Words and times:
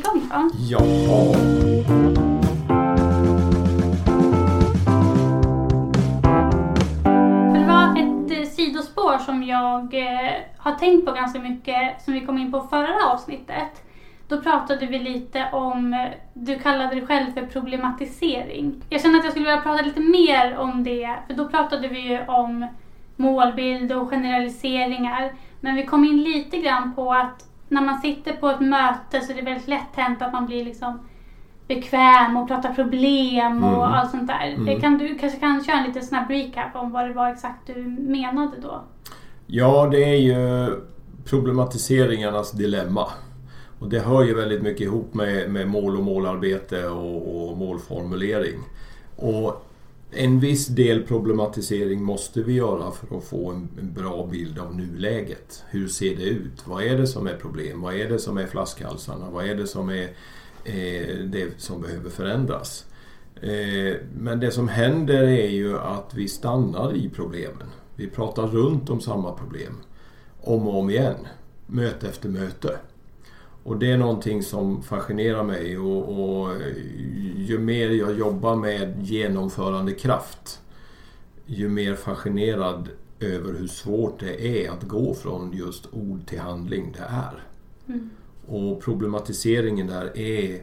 igång 0.00 0.28
då? 0.30 0.50
Ja. 0.68 0.80
Det 7.52 7.64
var 7.66 7.98
ett 7.98 8.38
eh, 8.38 8.48
sidospår 8.48 9.18
som 9.18 9.42
jag 9.42 9.94
eh, 9.94 10.32
har 10.58 10.72
tänkt 10.72 11.06
på 11.06 11.12
ganska 11.12 11.38
mycket 11.38 12.02
som 12.02 12.14
vi 12.14 12.20
kom 12.20 12.38
in 12.38 12.52
på 12.52 12.60
förra 12.60 13.12
avsnittet. 13.12 13.82
Då 14.28 14.40
pratade 14.40 14.86
vi 14.86 14.98
lite 14.98 15.48
om, 15.52 15.94
eh, 15.94 16.08
du 16.34 16.58
kallade 16.58 16.94
det 16.94 17.06
själv 17.06 17.32
för 17.32 17.46
problematisering. 17.46 18.82
Jag 18.88 19.02
känner 19.02 19.18
att 19.18 19.24
jag 19.24 19.32
skulle 19.32 19.48
vilja 19.48 19.62
prata 19.62 19.82
lite 19.82 20.00
mer 20.00 20.56
om 20.58 20.84
det, 20.84 21.16
för 21.26 21.34
då 21.34 21.48
pratade 21.48 21.88
vi 21.88 22.00
ju 22.00 22.26
om 22.26 22.66
målbild 23.16 23.92
och 23.92 24.10
generaliseringar. 24.10 25.32
Men 25.60 25.74
vi 25.74 25.86
kom 25.86 26.04
in 26.04 26.22
lite 26.22 26.58
grann 26.58 26.94
på 26.94 27.12
att 27.12 27.49
när 27.70 27.82
man 27.82 28.00
sitter 28.00 28.32
på 28.32 28.48
ett 28.48 28.60
möte 28.60 29.20
så 29.20 29.32
är 29.32 29.36
det 29.36 29.42
väldigt 29.42 29.68
lätt 29.68 29.92
hänt 29.96 30.22
att 30.22 30.32
man 30.32 30.46
blir 30.46 30.64
liksom 30.64 30.98
bekväm 31.68 32.36
och 32.36 32.48
pratar 32.48 32.74
problem 32.74 33.64
och 33.64 33.84
Mm. 33.86 33.92
allt 33.92 34.10
sånt 34.10 34.26
där. 34.26 34.48
Mm. 34.54 34.80
Kan 34.80 34.98
du 34.98 35.18
kanske 35.18 35.40
kan 35.40 35.64
köra 35.64 35.76
en 35.78 35.86
lite 35.86 36.00
snabb 36.02 36.30
recap 36.30 36.76
om 36.76 36.92
vad 36.92 37.08
det 37.08 37.12
var 37.12 37.28
exakt 37.30 37.66
du 37.66 37.74
menade 37.98 38.52
då? 38.62 38.80
ja, 39.46 39.86
det 39.86 40.04
är 40.04 40.16
ju 40.16 40.70
problematiseringarnas 41.24 42.52
dilemma. 42.52 43.06
Och 43.78 43.88
det 43.88 44.00
hör 44.00 44.22
ju 44.24 44.34
väldigt 44.34 44.62
mycket 44.62 44.80
ihop 44.80 45.14
med, 45.14 45.50
med 45.50 45.68
mål 45.68 45.96
och 45.96 46.02
målarbete 46.04 46.88
och, 46.88 47.50
och 47.50 47.56
målformulering. 47.56 48.58
Och 49.16 49.66
en 50.12 50.40
viss 50.40 50.66
del 50.66 51.02
problematisering 51.02 52.02
måste 52.02 52.42
vi 52.42 52.52
göra 52.52 52.90
för 52.90 53.18
att 53.18 53.24
få 53.24 53.50
en, 53.50 53.68
en 53.80 53.92
bra 53.92 54.26
bild 54.26 54.58
av 54.58 54.76
nuläget. 54.76 55.64
Hur 55.70 55.88
ser 55.88 56.16
det 56.16 56.24
ut? 56.24 56.66
Vad 56.66 56.84
är 56.84 56.98
det 56.98 57.06
som 57.06 57.26
är 57.26 57.36
problem? 57.36 57.80
Vad 57.80 57.94
är 57.94 58.08
det 58.08 58.18
som 58.18 58.38
är 58.38 58.46
flaskhalsarna? 58.46 59.30
Vad 59.30 59.44
är 59.44 59.54
det 59.54 59.66
som 59.66 59.90
är 59.90 60.08
eh, 60.64 61.16
det 61.24 61.52
som 61.56 61.80
behöver 61.80 62.10
förändras? 62.10 62.86
Eh, 63.42 63.94
men 64.18 64.40
det 64.40 64.50
som 64.50 64.68
händer 64.68 65.22
är 65.22 65.48
ju 65.48 65.78
att 65.78 66.14
vi 66.14 66.28
stannar 66.28 66.96
i 66.96 67.10
problemen. 67.10 67.66
Vi 67.96 68.06
pratar 68.06 68.46
runt 68.46 68.90
om 68.90 69.00
samma 69.00 69.32
problem 69.32 69.72
om 70.40 70.68
och 70.68 70.78
om 70.78 70.90
igen, 70.90 71.26
möte 71.66 72.08
efter 72.08 72.28
möte. 72.28 72.78
Och 73.62 73.78
det 73.78 73.92
är 73.92 73.98
någonting 73.98 74.42
som 74.42 74.82
fascinerar 74.82 75.42
mig 75.42 75.78
och, 75.78 76.08
och 76.20 76.48
ju 77.36 77.58
mer 77.58 77.90
jag 77.90 78.18
jobbar 78.18 78.56
med 78.56 79.02
genomförande 79.02 79.92
kraft 79.92 80.60
ju 81.50 81.68
mer 81.68 81.94
fascinerad 81.94 82.88
över 83.20 83.52
hur 83.58 83.66
svårt 83.66 84.20
det 84.20 84.64
är 84.64 84.70
att 84.70 84.82
gå 84.82 85.14
från 85.14 85.52
just 85.52 85.88
ord 85.92 86.26
till 86.26 86.40
handling 86.40 86.92
det 86.92 87.04
är. 87.04 87.42
Mm. 87.88 88.10
Och 88.46 88.82
problematiseringen 88.82 89.86
där 89.86 90.18
är 90.18 90.60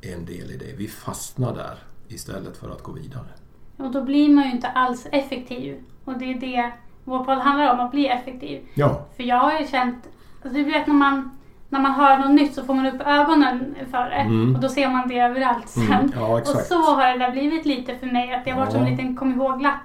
en 0.00 0.24
del 0.24 0.50
i 0.50 0.56
det. 0.56 0.76
Vi 0.76 0.88
fastnar 0.88 1.54
där 1.54 1.78
istället 2.08 2.56
för 2.56 2.70
att 2.70 2.82
gå 2.82 2.92
vidare. 2.92 3.28
Och 3.76 3.92
då 3.92 4.04
blir 4.04 4.28
man 4.28 4.44
ju 4.44 4.50
inte 4.50 4.68
alls 4.68 5.06
effektiv. 5.12 5.84
Och 6.04 6.18
det 6.18 6.24
är 6.24 6.40
det 6.40 6.72
vår 7.04 7.24
podd 7.24 7.38
handlar 7.38 7.72
om, 7.72 7.80
att 7.80 7.90
bli 7.90 8.08
effektiv. 8.08 8.68
Ja, 8.74 9.06
För 9.16 9.22
jag 9.22 9.36
har 9.36 9.60
ju 9.60 9.66
känt, 9.66 10.08
alltså 10.42 10.58
du 10.58 10.64
vet 10.64 10.86
när 10.86 10.94
man, 10.94 11.37
när 11.68 11.80
man 11.80 11.92
hör 11.92 12.18
något 12.18 12.30
nytt 12.30 12.54
så 12.54 12.64
får 12.64 12.74
man 12.74 12.86
upp 12.86 13.00
ögonen 13.06 13.74
för 13.90 14.04
det. 14.10 14.14
Mm. 14.16 14.54
Och 14.54 14.60
då 14.60 14.68
ser 14.68 14.88
man 14.88 15.08
det 15.08 15.18
överallt 15.18 15.68
sen. 15.68 15.92
mm, 15.92 16.12
ja 16.16 16.26
Och 16.40 16.46
så 16.46 16.82
har 16.94 17.12
det 17.12 17.18
där 17.18 17.30
blivit 17.30 17.66
lite 17.66 17.94
för 17.94 18.06
mig, 18.06 18.34
att 18.34 18.44
det 18.44 18.50
har 18.50 18.58
varit 18.60 18.72
som 18.72 18.80
en 18.80 18.86
Ja. 18.86 18.90
liten 18.90 19.16
kom 19.16 19.32
ihåg-lapp. 19.32 19.80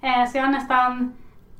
Eh, 0.00 0.30
så 0.30 0.38
jag 0.38 0.44
har 0.44 0.52
nästan 0.52 1.12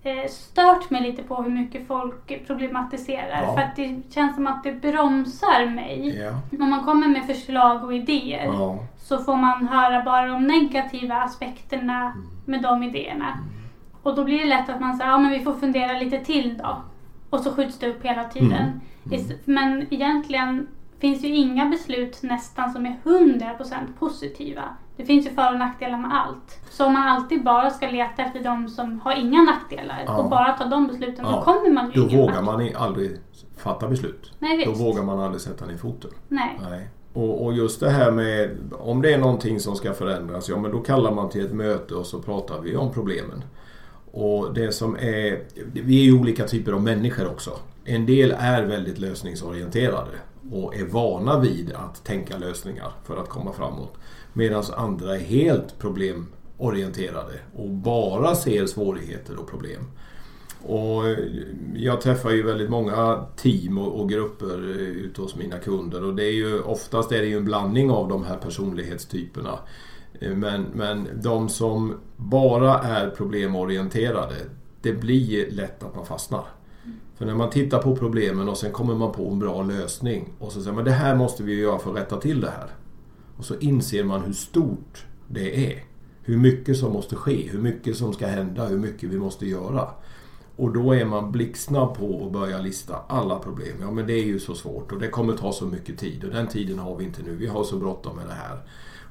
eh, 0.02 0.28
stört 0.30 0.90
mig 0.90 1.02
lite 1.02 1.22
på 1.22 1.42
hur 1.42 1.50
mycket 1.50 1.86
folk 1.88 2.46
problematiserar. 2.46 3.42
Ja. 3.42 3.54
För 3.54 3.60
att 3.62 3.76
det 3.76 4.14
känns 4.14 4.34
som 4.34 4.46
att 4.46 4.62
det 4.64 4.72
bromsar 4.72 5.66
mig. 5.70 6.18
Ja, 6.20 6.32
Om 6.64 6.70
man 6.70 6.84
kommer 6.84 7.08
med 7.08 7.24
förslag 7.26 7.84
och 7.84 7.94
idéer 7.94 8.44
ja, 8.44 8.78
så 8.98 9.18
får 9.18 9.36
man 9.36 9.68
höra 9.68 10.02
bara 10.04 10.26
de 10.26 10.46
negativa 10.46 11.14
aspekterna 11.16 12.00
Mm. 12.02 12.26
med 12.44 12.62
de 12.62 12.82
idéerna. 12.82 13.38
Och 14.02 14.14
då 14.16 14.24
blir 14.24 14.38
det 14.38 14.44
lätt 14.44 14.68
att 14.68 14.80
man 14.80 14.96
säger, 14.96 15.10
ja 15.10 15.18
men 15.18 15.30
vi 15.30 15.40
får 15.40 15.52
fundera 15.54 15.92
lite 15.98 16.18
till 16.18 16.58
då. 16.58 16.76
Och 17.30 17.40
så 17.40 17.50
skjuts 17.52 17.78
det 17.78 17.88
upp 17.90 18.02
hela 18.04 18.24
tiden. 18.24 18.52
Mm. 18.52 18.80
Ist- 19.04 19.38
Men 19.44 19.86
egentligen 19.90 20.66
finns 20.98 21.24
ju 21.24 21.28
inga 21.36 21.66
beslut 21.66 22.22
nästan 22.22 22.72
som 22.72 22.86
är 22.86 22.96
100% 23.04 23.74
positiva. 23.98 24.62
Det 24.96 25.04
finns 25.04 25.26
ju 25.26 25.30
för 25.30 25.52
och 25.52 25.58
nackdelar 25.58 25.98
med 25.98 26.10
allt. 26.14 26.60
Så 26.70 26.86
om 26.86 26.92
man 26.92 27.08
alltid 27.08 27.44
bara 27.44 27.70
ska 27.70 27.90
leta 27.90 28.22
efter 28.22 28.42
de 28.44 28.68
som 28.68 29.00
har 29.00 29.14
inga 29.14 29.42
nackdelar 29.42 30.02
Ja. 30.06 30.16
och 30.16 30.30
bara 30.30 30.52
ta 30.52 30.64
de 30.64 30.86
besluten, 30.86 31.24
Ja. 31.28 31.36
då 31.36 31.42
kommer 31.42 31.70
man 31.70 31.86
ju 31.90 32.00
Då 32.00 32.08
ingen 32.08 32.20
vågar 32.20 32.42
man 32.42 32.68
aldrig 32.76 33.16
fatta 33.56 33.88
beslut. 33.88 34.32
Nej 34.38 34.64
Då 34.64 34.70
visst. 34.70 34.82
vågar 34.82 35.02
man 35.02 35.20
aldrig 35.20 35.40
sätta 35.40 35.66
ner 35.66 35.76
foten. 35.76 36.10
Nej. 36.28 36.60
Nej. 36.70 36.88
Och, 37.12 37.44
och 37.44 37.52
just 37.52 37.80
det 37.80 37.90
här 37.90 38.10
med 38.10 38.50
om 38.78 39.02
det 39.02 39.12
är 39.14 39.18
någonting 39.18 39.60
som 39.60 39.76
ska 39.76 39.92
förändras, 39.92 40.48
ja 40.48 40.56
men 40.58 40.70
då 40.70 40.78
kallar 40.80 41.12
man 41.12 41.28
till 41.28 41.44
ett 41.44 41.52
möte 41.54 41.94
och 41.94 42.06
så 42.06 42.22
pratar 42.22 42.60
vi 42.60 42.76
om 42.76 42.92
problemen. 42.92 43.44
Och 44.16 44.54
det 44.54 44.72
som 44.72 44.96
är, 44.96 45.42
vi 45.72 46.00
är 46.00 46.04
ju 46.04 46.18
olika 46.18 46.46
typer 46.46 46.72
av 46.72 46.82
människor 46.82 47.26
också. 47.26 47.50
En 47.84 48.06
del 48.06 48.34
är 48.38 48.62
väldigt 48.62 48.98
lösningsorienterade 48.98 50.10
och 50.52 50.76
är 50.76 50.84
vana 50.84 51.40
vid 51.40 51.72
att 51.72 52.04
tänka 52.04 52.38
lösningar 52.38 52.92
för 53.04 53.16
att 53.16 53.28
komma 53.28 53.52
framåt. 53.52 53.94
Medan 54.32 54.64
andra 54.76 55.16
är 55.16 55.20
helt 55.20 55.78
problemorienterade 55.78 57.32
och 57.56 57.68
bara 57.68 58.34
ser 58.34 58.66
svårigheter 58.66 59.36
och 59.36 59.50
problem. 59.50 59.82
Och 60.62 61.02
jag 61.74 62.00
träffar 62.00 62.30
ju 62.30 62.42
väldigt 62.42 62.70
många 62.70 63.26
team 63.36 63.78
och, 63.78 64.00
och 64.00 64.08
grupper 64.08 64.68
ute 64.78 65.22
hos 65.22 65.36
mina 65.36 65.58
kunder 65.58 66.04
och 66.04 66.14
det 66.14 66.24
är 66.24 66.32
ju 66.32 66.60
oftast 66.60 67.12
är 67.12 67.20
det 67.20 67.26
ju 67.26 67.36
en 67.36 67.44
blandning 67.44 67.90
av 67.90 68.08
de 68.08 68.24
här 68.24 68.36
personlighetstyperna. 68.36 69.58
Eh, 70.20 70.34
men, 70.34 70.62
men 70.62 71.08
de 71.22 71.48
som 71.48 71.94
bara 72.16 72.78
är 72.78 73.10
problemorienterade, 73.10 74.34
det 74.80 74.92
blir 74.92 75.50
lätt 75.50 75.82
att 75.82 75.96
man 75.96 76.06
fastnar. 76.06 76.44
För 77.18 77.26
när 77.26 77.34
man 77.34 77.50
tittar 77.50 77.82
på 77.82 77.96
problemen 77.96 78.48
och 78.48 78.56
sen 78.56 78.72
kommer 78.72 78.94
man 78.94 79.12
på 79.12 79.28
en 79.30 79.38
bra 79.38 79.62
lösning 79.62 80.32
och 80.38 80.52
så 80.52 80.60
säger 80.60 80.74
man 80.74 80.84
det 80.84 80.90
här 80.90 81.16
måste 81.16 81.42
vi 81.42 81.60
göra 81.60 81.78
för 81.78 81.90
att 81.90 81.96
rätta 81.96 82.16
till 82.16 82.40
det 82.40 82.50
här. 82.50 82.70
Och 83.36 83.44
så 83.44 83.58
inser 83.58 84.04
man 84.04 84.22
hur 84.22 84.32
stort 84.32 85.06
det 85.28 85.72
är. 85.72 85.84
Hur 86.22 86.36
mycket 86.36 86.76
som 86.76 86.92
måste 86.92 87.16
ske, 87.16 87.48
hur 87.48 87.58
mycket 87.58 87.96
som 87.96 88.12
ska 88.12 88.26
hända, 88.26 88.66
hur 88.66 88.78
mycket 88.78 89.10
vi 89.10 89.18
måste 89.18 89.46
göra. 89.46 89.90
Och 90.56 90.72
då 90.72 90.92
är 90.92 91.04
man 91.04 91.32
blixtsnabb 91.32 91.94
på 91.94 92.26
att 92.26 92.32
börja 92.32 92.58
lista 92.58 92.96
alla 93.08 93.38
problem. 93.38 93.76
Ja 93.80 93.90
men 93.90 94.06
det 94.06 94.12
är 94.12 94.24
ju 94.24 94.38
så 94.38 94.54
svårt 94.54 94.92
och 94.92 94.98
det 94.98 95.08
kommer 95.08 95.36
ta 95.36 95.52
så 95.52 95.66
mycket 95.66 95.98
tid 95.98 96.24
och 96.24 96.30
den 96.30 96.46
tiden 96.46 96.78
har 96.78 96.96
vi 96.96 97.04
inte 97.04 97.22
nu. 97.22 97.36
Vi 97.36 97.46
har 97.46 97.64
så 97.64 97.76
bråttom 97.76 98.16
med 98.16 98.26
det 98.26 98.32
här. 98.32 98.58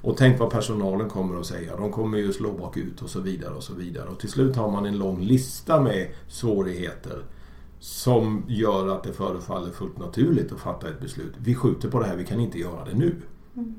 Och 0.05 0.17
tänk 0.17 0.39
vad 0.39 0.49
personalen 0.49 1.09
kommer 1.09 1.39
att 1.39 1.45
säga. 1.45 1.75
De 1.77 1.91
kommer 1.91 2.17
ju 2.17 2.33
slå 2.33 2.51
bakut 2.51 3.01
och 3.01 3.09
så 3.09 3.19
vidare 3.19 3.53
och 3.53 3.63
så 3.63 3.73
vidare. 3.73 4.09
Och 4.09 4.19
till 4.19 4.29
slut 4.29 4.55
har 4.55 4.71
man 4.71 4.85
en 4.85 4.97
lång 4.97 5.21
lista 5.21 5.81
med 5.81 6.07
svårigheter 6.27 7.23
som 7.79 8.43
gör 8.47 8.87
att 8.87 9.03
det 9.03 9.13
förefaller 9.13 9.71
fullt 9.71 9.97
naturligt 9.97 10.51
att 10.51 10.59
fatta 10.59 10.89
ett 10.89 10.99
beslut. 10.99 11.33
Vi 11.37 11.55
skjuter 11.55 11.89
på 11.89 11.99
det 11.99 12.05
här, 12.05 12.15
vi 12.15 12.25
kan 12.25 12.39
inte 12.39 12.59
göra 12.59 12.85
det 12.85 12.93
nu. 12.93 13.15
Mm. 13.55 13.75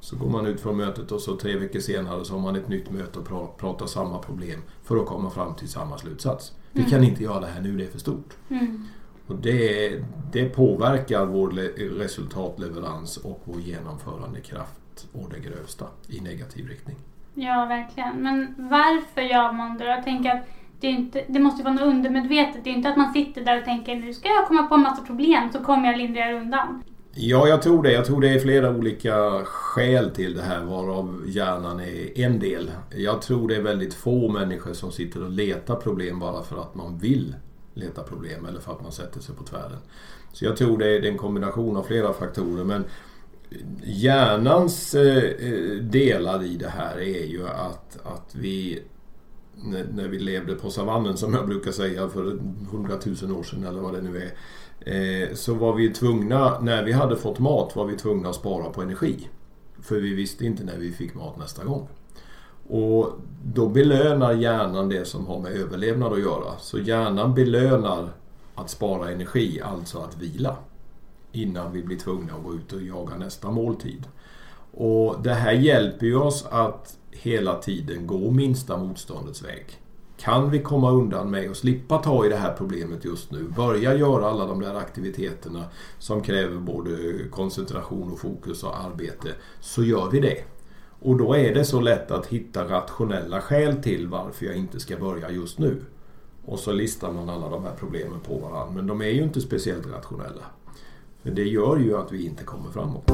Så 0.00 0.16
går 0.16 0.30
man 0.30 0.46
ut 0.46 0.60
från 0.60 0.76
mötet 0.76 1.12
och 1.12 1.20
så 1.20 1.36
tre 1.36 1.56
veckor 1.58 1.80
senare 1.80 2.24
så 2.24 2.32
har 2.34 2.40
man 2.40 2.56
ett 2.56 2.68
nytt 2.68 2.90
möte 2.90 3.18
och 3.18 3.28
pra- 3.28 3.56
pratar 3.58 3.86
samma 3.86 4.18
problem 4.18 4.60
för 4.84 4.96
att 4.96 5.06
komma 5.06 5.30
fram 5.30 5.54
till 5.54 5.68
samma 5.68 5.98
slutsats. 5.98 6.52
Vi 6.72 6.80
Mm. 6.80 6.90
kan 6.90 7.04
inte 7.04 7.22
göra 7.22 7.40
det 7.40 7.46
här 7.46 7.60
nu, 7.60 7.76
det 7.76 7.84
är 7.84 7.90
för 7.90 7.98
stort. 7.98 8.36
Mm. 8.48 8.84
Och 9.26 9.36
det, 9.36 9.92
det 10.32 10.44
påverkar 10.48 11.26
vår 11.26 11.50
le- 11.50 12.04
resultatleverans 12.04 13.16
och 13.16 13.40
vår 13.44 13.60
genomförandekraft 13.60 14.72
å 15.12 15.28
det 15.30 15.40
grövsta 15.40 15.86
i 16.08 16.20
negativ 16.20 16.68
riktning. 16.68 16.96
Ja, 17.34 17.64
verkligen. 17.64 18.22
Men 18.22 18.54
varför 18.56 19.20
gör 19.20 19.52
man 19.52 19.78
det? 19.78 19.84
Jag 19.84 20.04
tänker 20.04 20.30
att 20.30 20.46
det, 20.80 20.86
inte, 20.86 21.24
det 21.28 21.38
måste 21.38 21.62
vara 21.62 21.74
något 21.74 21.82
undermedvetet. 21.82 22.64
Det 22.64 22.70
är 22.70 22.74
inte 22.74 22.88
att 22.88 22.96
man 22.96 23.12
sitter 23.12 23.44
där 23.44 23.58
och 23.58 23.64
tänker 23.64 23.96
nu 23.96 24.14
ska 24.14 24.28
jag 24.28 24.48
komma 24.48 24.62
på 24.62 24.74
en 24.74 24.80
massa 24.80 25.02
problem 25.02 25.52
så 25.52 25.58
kommer 25.58 25.88
jag 25.88 25.98
lindrigare 25.98 26.40
undan. 26.40 26.82
Ja, 27.18 27.48
jag 27.48 27.62
tror 27.62 27.82
det. 27.82 27.92
Jag 27.92 28.04
tror 28.04 28.20
det 28.20 28.28
är 28.28 28.38
flera 28.38 28.70
olika 28.70 29.44
skäl 29.44 30.10
till 30.10 30.34
det 30.34 30.42
här 30.42 30.64
varav 30.64 31.22
hjärnan 31.26 31.80
är 31.80 32.18
en 32.18 32.38
del. 32.38 32.70
Jag 32.96 33.22
tror 33.22 33.48
det 33.48 33.56
är 33.56 33.62
väldigt 33.62 33.94
få 33.94 34.28
människor 34.28 34.72
som 34.72 34.92
sitter 34.92 35.24
och 35.24 35.30
letar 35.30 35.76
problem 35.76 36.18
bara 36.18 36.42
för 36.42 36.56
att 36.56 36.74
man 36.74 36.98
vill 36.98 37.34
leta 37.74 38.02
problem 38.02 38.46
eller 38.46 38.60
för 38.60 38.72
att 38.72 38.82
man 38.82 38.92
sätter 38.92 39.20
sig 39.20 39.34
på 39.34 39.44
tvären. 39.44 39.78
Så 40.32 40.44
jag 40.44 40.56
tror 40.56 40.78
det 40.78 40.86
är 40.86 41.04
en 41.04 41.18
kombination 41.18 41.76
av 41.76 41.82
flera 41.82 42.12
faktorer 42.12 42.64
men 42.64 42.84
hjärnans 43.84 44.94
eh, 44.94 45.24
eh, 45.24 45.74
delar 45.80 46.44
i 46.44 46.56
det 46.56 46.68
här 46.68 46.96
är 46.96 47.26
ju 47.26 47.48
att, 47.48 47.98
att 48.04 48.34
vi 48.34 48.82
när, 49.64 50.08
vi 50.08 50.18
levde 50.18 50.54
på 50.54 50.70
savannen 50.70 51.16
som 51.16 51.34
jag 51.34 51.46
brukar 51.46 51.72
säga 51.72 52.08
för 52.08 52.38
hundratusen 52.70 53.32
år 53.32 53.42
sedan 53.42 53.64
eller 53.64 53.80
vad 53.80 53.94
det 53.94 54.02
nu 54.02 54.22
är 54.22 54.32
eh, 54.80 55.34
så 55.34 55.54
var 55.54 55.74
vi 55.74 55.88
tvungna, 55.88 56.60
när 56.60 56.84
vi 56.84 56.92
hade 56.92 57.16
fått 57.16 57.38
mat 57.38 57.76
var 57.76 57.84
vi 57.84 57.96
tvungna 57.96 58.28
att 58.28 58.34
spara 58.34 58.70
på 58.70 58.82
energi. 58.82 59.28
För 59.82 59.96
vi 59.96 60.14
visste 60.14 60.46
inte 60.46 60.64
när 60.64 60.76
vi 60.78 60.92
fick 60.92 61.14
mat 61.14 61.38
nästa 61.38 61.64
gång. 61.64 61.88
Och 62.68 63.12
då 63.44 63.68
belönar 63.68 64.32
hjärnan 64.32 64.88
det 64.88 65.04
som 65.04 65.26
har 65.26 65.40
med 65.40 65.52
överlevnad 65.52 66.12
att 66.12 66.20
göra. 66.20 66.58
Så 66.58 66.78
hjärnan 66.78 67.34
belönar 67.34 68.08
att 68.54 68.70
spara 68.70 69.10
energi, 69.10 69.60
alltså 69.60 69.98
att 69.98 70.16
vila 70.16 70.56
innan 71.36 71.72
vi 71.72 71.82
blir 71.82 71.98
tvungna 71.98 72.34
att 72.34 72.44
gå 72.44 72.54
ut 72.54 72.72
och 72.72 72.82
jaga 72.82 73.16
nästa 73.16 73.50
måltid. 73.50 74.06
Och 74.70 75.22
Det 75.22 75.34
här 75.34 75.52
hjälper 75.52 76.06
ju 76.06 76.16
oss 76.16 76.46
att 76.50 76.98
hela 77.10 77.54
tiden 77.54 78.06
gå 78.06 78.30
minsta 78.30 78.76
motståndets 78.76 79.44
väg. 79.44 79.80
Kan 80.16 80.50
vi 80.50 80.58
komma 80.58 80.90
undan 80.90 81.30
med 81.30 81.50
och 81.50 81.56
slippa 81.56 81.98
ta 81.98 82.26
i 82.26 82.28
det 82.28 82.36
här 82.36 82.54
problemet 82.58 83.04
just 83.04 83.30
nu, 83.30 83.48
börja 83.56 83.94
göra 83.94 84.26
alla 84.26 84.46
de 84.46 84.60
där 84.60 84.74
aktiviteterna 84.74 85.64
som 85.98 86.22
kräver 86.22 86.58
både 86.58 86.92
koncentration 87.30 88.12
och 88.12 88.18
fokus 88.18 88.64
och 88.64 88.80
arbete, 88.80 89.28
så 89.60 89.84
gör 89.84 90.10
vi 90.10 90.20
det. 90.20 90.44
Och 91.00 91.16
då 91.16 91.36
är 91.36 91.54
det 91.54 91.64
så 91.64 91.80
lätt 91.80 92.10
att 92.10 92.26
hitta 92.26 92.68
rationella 92.68 93.40
skäl 93.40 93.82
till 93.82 94.08
varför 94.08 94.46
jag 94.46 94.56
inte 94.56 94.80
ska 94.80 94.96
börja 94.96 95.30
just 95.30 95.58
nu. 95.58 95.82
Och 96.44 96.58
så 96.58 96.72
listar 96.72 97.12
man 97.12 97.28
alla 97.28 97.48
de 97.48 97.64
här 97.64 97.74
problemen 97.78 98.20
på 98.20 98.38
varandra. 98.38 98.72
Men 98.74 98.86
de 98.86 99.00
är 99.00 99.10
ju 99.10 99.22
inte 99.22 99.40
speciellt 99.40 99.86
rationella. 99.86 100.44
Men 101.26 101.34
det 101.34 101.44
gör 101.44 101.76
ju 101.76 101.96
att 101.96 102.12
vi 102.12 102.26
inte 102.26 102.44
kommer 102.44 102.70
framåt. 102.70 103.10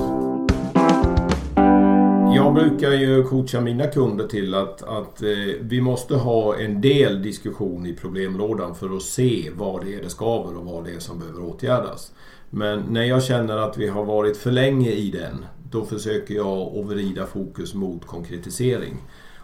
Jag 2.36 2.54
brukar 2.54 2.90
ju 2.90 3.22
coacha 3.22 3.60
mina 3.60 3.86
kunder 3.86 4.28
till 4.28 4.54
att, 4.54 4.82
att 4.82 5.22
eh, 5.22 5.28
vi 5.60 5.80
måste 5.80 6.16
ha 6.16 6.56
en 6.56 6.80
del 6.80 7.22
diskussion 7.22 7.86
i 7.86 7.92
problemlådan 7.92 8.74
för 8.74 8.96
att 8.96 9.02
se 9.02 9.50
vad 9.56 9.84
det 9.84 9.94
är 9.94 10.02
det 10.02 10.08
skaver 10.08 10.56
och 10.56 10.64
vad 10.64 10.84
det 10.84 10.90
är 10.90 10.98
som 10.98 11.18
behöver 11.18 11.42
åtgärdas. 11.42 12.12
Men 12.50 12.80
när 12.88 13.04
jag 13.04 13.24
känner 13.24 13.56
att 13.56 13.78
vi 13.78 13.88
har 13.88 14.04
varit 14.04 14.36
för 14.36 14.50
länge 14.50 14.90
i 14.90 15.10
den, 15.10 15.44
då 15.70 15.84
försöker 15.84 16.34
jag 16.34 16.78
att 16.78 16.86
vrida 16.86 17.26
fokus 17.26 17.74
mot 17.74 18.06
konkretisering. 18.06 18.96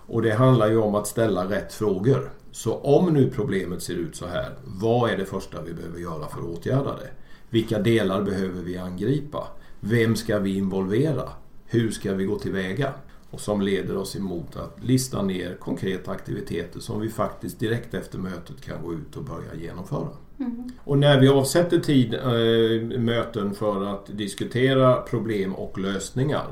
Och 0.07 0.23
det 0.23 0.33
handlar 0.33 0.69
ju 0.69 0.79
om 0.79 0.95
att 0.95 1.07
ställa 1.07 1.51
rätt 1.51 1.73
frågor. 1.73 2.31
Så 2.53 2.75
om 2.75 3.13
nu 3.15 3.31
problemet 3.31 3.83
ser 3.83 3.95
ut 3.95 4.17
så 4.17 4.27
här, 4.27 4.51
vad 4.65 5.11
är 5.11 5.17
det 5.17 5.25
första 5.25 5.63
vi 5.63 5.75
behöver 5.75 5.99
göra 5.99 6.29
för 6.29 6.39
att 6.41 6.59
åtgärda 6.59 6.97
det? 6.97 7.11
Vilka 7.51 7.79
delar 7.79 8.23
behöver 8.23 8.63
vi 8.63 8.79
angripa? 8.79 9.49
Vem 9.81 10.17
ska 10.17 10.39
vi 10.39 10.57
involvera? 10.57 11.23
Hur 11.67 11.91
ska 11.91 12.15
vi 12.15 12.25
gå 12.25 12.39
tillväga? 12.39 12.93
Och 13.31 13.41
som 13.41 13.61
leder 13.61 13.97
oss 13.97 14.17
emot 14.17 14.57
att 14.57 14.85
lista 14.85 15.23
ner 15.23 15.55
konkreta 15.55 16.11
aktiviteter 16.11 16.81
som 16.81 17.01
vi 17.01 17.09
faktiskt 17.09 17.61
direkt 17.61 17.95
efter 17.95 18.19
mötet 18.19 18.61
kan 18.61 18.83
gå 18.83 18.93
ut 18.95 19.17
och 19.17 19.25
börja 19.25 19.55
genomföra. 19.61 20.09
Mm. 20.39 20.71
Och 20.85 20.99
när 20.99 21.21
vi 21.21 21.29
avsätter 21.29 21.79
tid, 21.79 22.15
äh, 22.15 22.99
möten 22.99 23.55
för 23.55 23.85
att 23.85 24.07
diskutera 24.19 24.97
problem 24.97 25.55
och 25.55 25.79
lösningar 25.79 26.47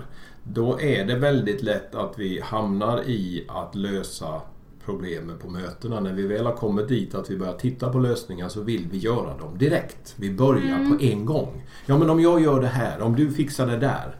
då 0.52 0.81
är 0.81 1.04
det 1.04 1.14
väldigt 1.14 1.62
lätt 1.62 1.94
att 1.94 2.19
vi 2.19 2.40
hamnar 2.40 3.02
i 3.02 3.44
att 3.48 3.75
lösa 3.75 4.40
problemen 4.87 5.38
på 5.38 5.50
mötena. 5.50 6.00
När 6.00 6.12
vi 6.12 6.27
väl 6.27 6.47
har 6.47 6.53
kommit 6.53 6.88
dit 6.88 7.15
att 7.15 7.31
vi 7.31 7.37
börjar 7.37 7.53
titta 7.53 7.88
på 7.88 7.99
lösningar 7.99 8.49
så 8.49 8.61
vill 8.61 8.88
vi 8.91 8.99
göra 8.99 9.38
dem 9.38 9.59
direkt. 9.59 10.15
Vi 10.17 10.31
börjar 10.31 10.79
mm. 10.79 10.91
på 10.91 11.05
en 11.05 11.25
gång. 11.25 11.65
Ja 11.87 11.99
men 11.99 12.11
om 12.11 12.21
jag 12.21 12.41
gör 12.43 12.61
det 12.61 12.67
här, 12.67 13.00
om 13.00 13.17
du 13.17 13.31
fixar 13.31 13.67
det 13.67 13.77
där. 13.77 14.17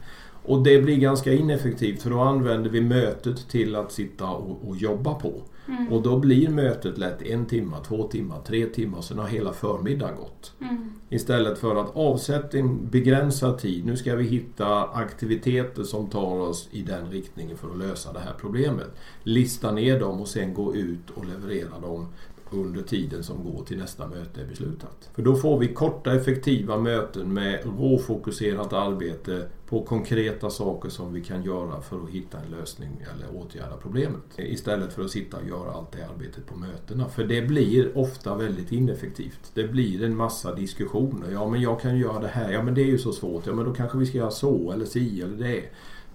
Och 0.47 0.63
det 0.63 0.81
blir 0.81 0.97
ganska 0.97 1.33
ineffektivt 1.33 2.01
för 2.01 2.09
då 2.09 2.19
använder 2.19 2.69
vi 2.69 2.81
mötet 2.81 3.49
till 3.49 3.75
att 3.75 3.91
sitta 3.91 4.29
och, 4.29 4.69
och 4.69 4.77
jobba 4.77 5.13
på. 5.13 5.33
Mm. 5.67 5.93
Och 5.93 6.01
då 6.01 6.19
blir 6.19 6.49
mötet 6.49 6.97
lätt 6.97 7.21
en 7.21 7.45
timme, 7.45 7.75
två 7.87 8.03
timmar, 8.03 8.41
tre 8.47 8.65
timmar, 8.65 9.01
sen 9.01 9.19
har 9.19 9.27
hela 9.27 9.53
förmiddagen 9.53 10.15
gått. 10.15 10.53
Mm. 10.61 10.91
Istället 11.09 11.57
för 11.57 11.75
att 11.75 11.95
avsätta 11.95 12.57
en 12.57 12.89
begränsad 12.89 13.57
tid. 13.57 13.85
Nu 13.85 13.97
ska 13.97 14.15
vi 14.15 14.23
hitta 14.23 14.83
aktiviteter 14.83 15.83
som 15.83 16.07
tar 16.07 16.39
oss 16.39 16.69
i 16.71 16.81
den 16.81 17.11
riktningen 17.11 17.57
för 17.57 17.71
att 17.71 17.77
lösa 17.77 18.13
det 18.13 18.19
här 18.19 18.33
problemet. 18.41 18.91
Lista 19.23 19.71
ner 19.71 19.99
dem 19.99 20.21
och 20.21 20.27
sen 20.27 20.53
gå 20.53 20.75
ut 20.75 21.09
och 21.15 21.25
leverera 21.25 21.79
dem 21.79 22.07
under 22.51 22.81
tiden 22.81 23.23
som 23.23 23.43
går 23.43 23.63
till 23.63 23.77
nästa 23.77 24.07
möte 24.07 24.41
är 24.41 24.45
beslutat. 24.45 25.09
För 25.15 25.21
då 25.21 25.35
får 25.35 25.59
vi 25.59 25.73
korta 25.73 26.15
effektiva 26.15 26.77
möten 26.77 27.33
med 27.33 27.59
råfokuserat 27.79 28.73
arbete 28.73 29.47
på 29.69 29.81
konkreta 29.81 30.49
saker 30.49 30.89
som 30.89 31.13
vi 31.13 31.23
kan 31.23 31.43
göra 31.43 31.81
för 31.81 32.03
att 32.03 32.09
hitta 32.09 32.37
en 32.39 32.51
lösning 32.51 33.05
eller 33.13 33.41
åtgärda 33.41 33.77
problemet. 33.81 34.21
Istället 34.37 34.93
för 34.93 35.03
att 35.03 35.11
sitta 35.11 35.37
och 35.37 35.47
göra 35.47 35.71
allt 35.71 35.91
det 35.91 36.03
arbetet 36.03 36.45
på 36.45 36.55
mötena. 36.55 37.09
För 37.09 37.23
det 37.23 37.41
blir 37.41 37.97
ofta 37.97 38.35
väldigt 38.35 38.71
ineffektivt. 38.71 39.51
Det 39.53 39.63
blir 39.63 40.03
en 40.03 40.15
massa 40.15 40.55
diskussioner. 40.55 41.31
Ja 41.31 41.49
men 41.49 41.61
jag 41.61 41.81
kan 41.81 41.97
göra 41.97 42.19
det 42.19 42.27
här. 42.27 42.51
Ja 42.51 42.63
men 42.63 42.73
det 42.73 42.81
är 42.81 42.85
ju 42.85 42.97
så 42.97 43.11
svårt. 43.11 43.47
Ja 43.47 43.53
men 43.53 43.65
då 43.65 43.73
kanske 43.73 43.97
vi 43.97 44.05
ska 44.05 44.17
göra 44.17 44.31
så 44.31 44.71
eller 44.71 44.85
si 44.85 45.21
eller 45.21 45.37
det. 45.37 45.63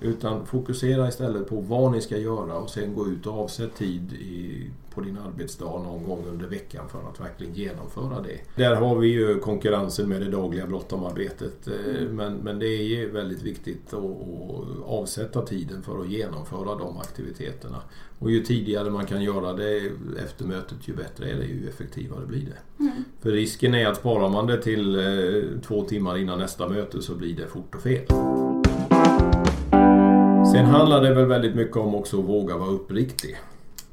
Utan 0.00 0.46
fokusera 0.46 1.08
istället 1.08 1.48
på 1.48 1.56
vad 1.60 1.92
ni 1.92 2.00
ska 2.00 2.16
göra 2.18 2.58
och 2.58 2.70
sen 2.70 2.94
gå 2.94 3.08
ut 3.08 3.26
och 3.26 3.40
avsätt 3.40 3.74
tid 3.74 4.12
i, 4.12 4.70
på 4.94 5.00
din 5.00 5.18
arbetsdag 5.18 5.64
någon 5.64 6.04
gång 6.04 6.24
under 6.30 6.46
veckan 6.46 6.88
för 6.88 6.98
att 6.98 7.20
verkligen 7.20 7.54
genomföra 7.54 8.20
det. 8.20 8.62
Där 8.62 8.74
har 8.74 8.96
vi 8.96 9.08
ju 9.08 9.38
konkurrensen 9.38 10.08
med 10.08 10.20
det 10.20 10.30
dagliga 10.30 10.66
bråttomarbetet. 10.66 11.68
Eh, 11.68 12.02
mm. 12.02 12.16
Men, 12.16 12.34
men 12.34 12.58
det 12.58 12.66
är 12.66 12.82
ju 12.82 13.10
väldigt 13.10 13.42
viktigt 13.42 13.94
att, 13.94 14.04
att 14.04 14.86
avsätta 14.86 15.42
tiden 15.42 15.82
för 15.82 16.00
att 16.00 16.08
genomföra 16.08 16.78
de 16.78 16.98
aktiviteterna. 16.98 17.82
Och 18.18 18.30
ju 18.30 18.40
tidigare 18.40 18.90
man 18.90 19.06
kan 19.06 19.22
göra 19.22 19.52
det 19.52 19.92
efter 20.24 20.44
mötet 20.44 20.88
ju 20.88 20.94
bättre 20.94 21.30
är 21.30 21.36
det, 21.36 21.44
ju 21.44 21.68
effektivare 21.68 22.26
blir 22.26 22.46
det. 22.46 22.82
Mm. 22.84 23.04
För 23.20 23.30
risken 23.30 23.74
är 23.74 23.86
att 23.86 23.96
sparar 23.96 24.28
man 24.28 24.46
det 24.46 24.62
till 24.62 24.94
eh, 24.94 25.60
två 25.66 25.84
timmar 25.84 26.18
innan 26.18 26.38
nästa 26.38 26.68
möte 26.68 27.02
så 27.02 27.14
blir 27.14 27.36
det 27.36 27.46
fort 27.46 27.74
och 27.74 27.82
fel. 27.82 28.06
Sen 30.52 30.66
handlar 30.66 31.00
det 31.00 31.14
väl 31.14 31.26
väldigt 31.26 31.54
mycket 31.54 31.76
om 31.76 31.94
också 31.94 32.18
att 32.18 32.24
våga 32.24 32.56
vara 32.56 32.70
uppriktig. 32.70 33.36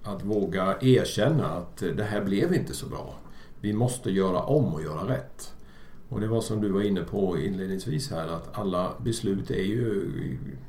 Att 0.04 0.24
våga 0.24 0.78
erkänna 0.82 1.46
att 1.46 1.78
det 1.78 2.04
här 2.04 2.24
blev 2.24 2.54
inte 2.54 2.74
så 2.74 2.86
bra. 2.90 3.16
Vi 3.62 3.74
måste 3.74 4.12
göra 4.12 4.44
om 4.44 4.74
och 4.74 4.82
göra 4.82 5.08
rätt. 5.08 5.54
Och 6.10 6.20
det 6.20 6.28
var 6.28 6.42
som 6.42 6.62
du 6.62 6.70
var 6.70 6.82
inne 6.82 7.02
på 7.02 7.38
inledningsvis 7.38 8.12
här 8.12 8.28
att 8.28 8.58
alla 8.58 8.94
beslut 9.04 9.52
är 9.52 9.64
ju... 9.64 10.10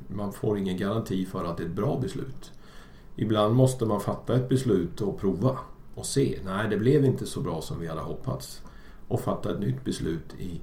Man 0.07 0.33
får 0.33 0.57
ingen 0.57 0.77
garanti 0.77 1.25
för 1.25 1.45
att 1.45 1.57
det 1.57 1.63
är 1.63 1.67
ett 1.67 1.75
bra 1.75 1.99
beslut. 2.01 2.51
Ibland 3.15 3.55
måste 3.55 3.85
man 3.85 4.01
fatta 4.01 4.35
ett 4.35 4.49
beslut 4.49 5.01
och 5.01 5.19
prova 5.19 5.57
och 5.95 6.05
se. 6.05 6.39
Nej, 6.45 6.69
det 6.69 6.77
blev 6.77 7.05
inte 7.05 7.25
så 7.25 7.41
bra 7.41 7.61
som 7.61 7.79
vi 7.79 7.87
hade 7.87 8.01
hoppats. 8.01 8.63
Och 9.07 9.21
fatta 9.21 9.51
ett 9.51 9.59
nytt 9.59 9.83
beslut 9.85 10.35
i 10.39 10.61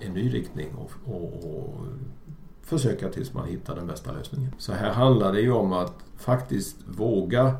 en 0.00 0.12
ny 0.12 0.34
riktning 0.34 0.68
och, 0.74 1.14
och, 1.14 1.24
och 1.24 1.86
försöka 2.66 3.08
tills 3.08 3.34
man 3.34 3.48
hittar 3.48 3.76
den 3.76 3.86
bästa 3.86 4.12
lösningen. 4.12 4.52
Så 4.58 4.72
här 4.72 4.92
handlar 4.92 5.32
det 5.32 5.40
ju 5.40 5.52
om 5.52 5.72
att 5.72 5.94
faktiskt 6.16 6.76
våga 6.86 7.56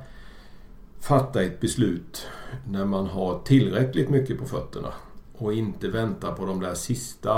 fatta 1.01 1.43
ett 1.43 1.61
beslut 1.61 2.27
när 2.69 2.85
man 2.85 3.07
har 3.07 3.39
tillräckligt 3.39 4.09
mycket 4.09 4.39
på 4.39 4.45
fötterna 4.45 4.93
och 5.33 5.55
inte 5.55 5.89
vänta 5.89 6.33
på 6.33 6.47
de 6.47 6.61
där 6.61 6.75
sista 6.75 7.33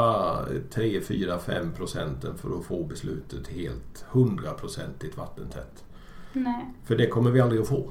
3, 0.70 1.00
4, 1.00 1.38
5 1.38 1.72
procenten 1.72 2.38
för 2.38 2.58
att 2.58 2.64
få 2.64 2.84
beslutet 2.84 3.48
helt 3.48 4.04
hundraprocentigt 4.08 5.16
vattentätt. 5.16 5.84
Nej. 6.32 6.74
För 6.84 6.96
det 6.96 7.06
kommer 7.06 7.30
vi 7.30 7.40
aldrig 7.40 7.60
att 7.60 7.68
få. 7.68 7.90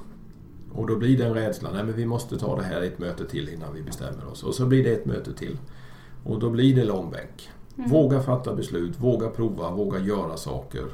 Och 0.72 0.86
då 0.86 0.96
blir 0.96 1.18
det 1.18 1.26
en 1.26 1.34
rädsla, 1.34 1.70
nej 1.72 1.84
men 1.84 1.94
vi 1.94 2.06
måste 2.06 2.38
ta 2.38 2.56
det 2.56 2.62
här 2.62 2.82
ett 2.82 2.98
möte 2.98 3.26
till 3.26 3.48
innan 3.48 3.74
vi 3.74 3.82
bestämmer 3.82 4.26
oss. 4.26 4.42
Och 4.42 4.54
så 4.54 4.66
blir 4.66 4.84
det 4.84 4.90
ett 4.90 5.06
möte 5.06 5.34
till. 5.34 5.58
Och 6.24 6.38
då 6.38 6.50
blir 6.50 6.76
det 6.76 6.84
långbänk. 6.84 7.50
Mm. 7.78 7.90
Våga 7.90 8.20
fatta 8.20 8.54
beslut, 8.54 9.00
våga 9.00 9.28
prova, 9.28 9.70
våga 9.70 9.98
göra 9.98 10.36
saker 10.36 10.84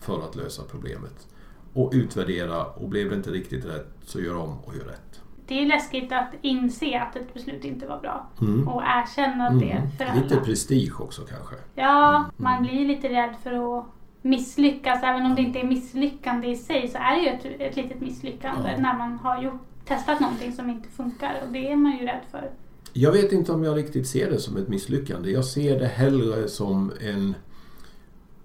för 0.00 0.24
att 0.24 0.36
lösa 0.36 0.62
problemet. 0.70 1.28
Och 1.72 1.90
utvärdera 1.94 2.64
och 2.64 2.88
blev 2.88 3.10
det 3.10 3.16
inte 3.16 3.30
riktigt 3.30 3.64
rätt 3.64 3.92
så 4.04 4.20
gör 4.20 4.36
om 4.36 4.58
och 4.64 4.76
gör 4.76 4.84
rätt. 4.84 5.20
Det 5.46 5.62
är 5.62 5.66
läskigt 5.66 6.12
att 6.12 6.34
inse 6.40 7.00
att 7.00 7.16
ett 7.16 7.34
beslut 7.34 7.64
inte 7.64 7.86
var 7.86 8.00
bra 8.00 8.26
mm. 8.40 8.68
och 8.68 8.82
erkänna 8.82 9.46
mm. 9.46 9.58
det 9.58 9.82
för 9.98 10.04
alla. 10.04 10.22
Lite 10.22 10.36
prestige 10.36 11.00
också 11.00 11.22
kanske. 11.22 11.54
Ja, 11.74 12.16
mm. 12.16 12.30
man 12.36 12.62
blir 12.62 12.88
lite 12.88 13.08
rädd 13.08 13.34
för 13.42 13.78
att 13.78 13.86
misslyckas. 14.22 15.02
Även 15.02 15.26
om 15.26 15.34
det 15.34 15.42
inte 15.42 15.60
är 15.60 15.64
misslyckande 15.64 16.48
i 16.48 16.56
sig 16.56 16.88
så 16.88 16.98
är 16.98 17.16
det 17.16 17.22
ju 17.22 17.28
ett, 17.28 17.60
ett 17.60 17.76
litet 17.76 18.00
misslyckande 18.00 18.70
ja. 18.70 18.82
när 18.82 18.98
man 18.98 19.18
har 19.18 19.42
gjort, 19.42 19.60
testat 19.84 20.20
någonting 20.20 20.52
som 20.52 20.70
inte 20.70 20.88
funkar 20.88 21.42
och 21.46 21.52
det 21.52 21.72
är 21.72 21.76
man 21.76 21.92
ju 21.92 22.06
rädd 22.06 22.24
för. 22.30 22.50
Jag 22.92 23.12
vet 23.12 23.32
inte 23.32 23.52
om 23.52 23.64
jag 23.64 23.76
riktigt 23.76 24.06
ser 24.06 24.30
det 24.30 24.38
som 24.38 24.56
ett 24.56 24.68
misslyckande. 24.68 25.30
Jag 25.30 25.44
ser 25.44 25.78
det 25.78 25.86
hellre 25.86 26.48
som 26.48 26.92
en, 27.00 27.34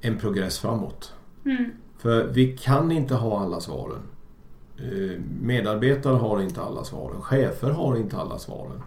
en 0.01 0.17
progress 0.17 0.59
framåt. 0.59 1.13
Mm. 1.45 1.71
För 1.97 2.27
vi 2.27 2.57
kan 2.57 2.91
inte 2.91 3.15
ha 3.15 3.39
alla 3.39 3.59
svaren. 3.59 4.01
Eh, 4.77 5.19
medarbetare 5.41 6.15
har 6.15 6.41
inte 6.41 6.61
alla 6.61 6.83
svaren. 6.83 7.21
Chefer 7.21 7.69
har 7.69 7.97
inte 7.97 8.17
alla 8.17 8.39
svaren. 8.39 8.83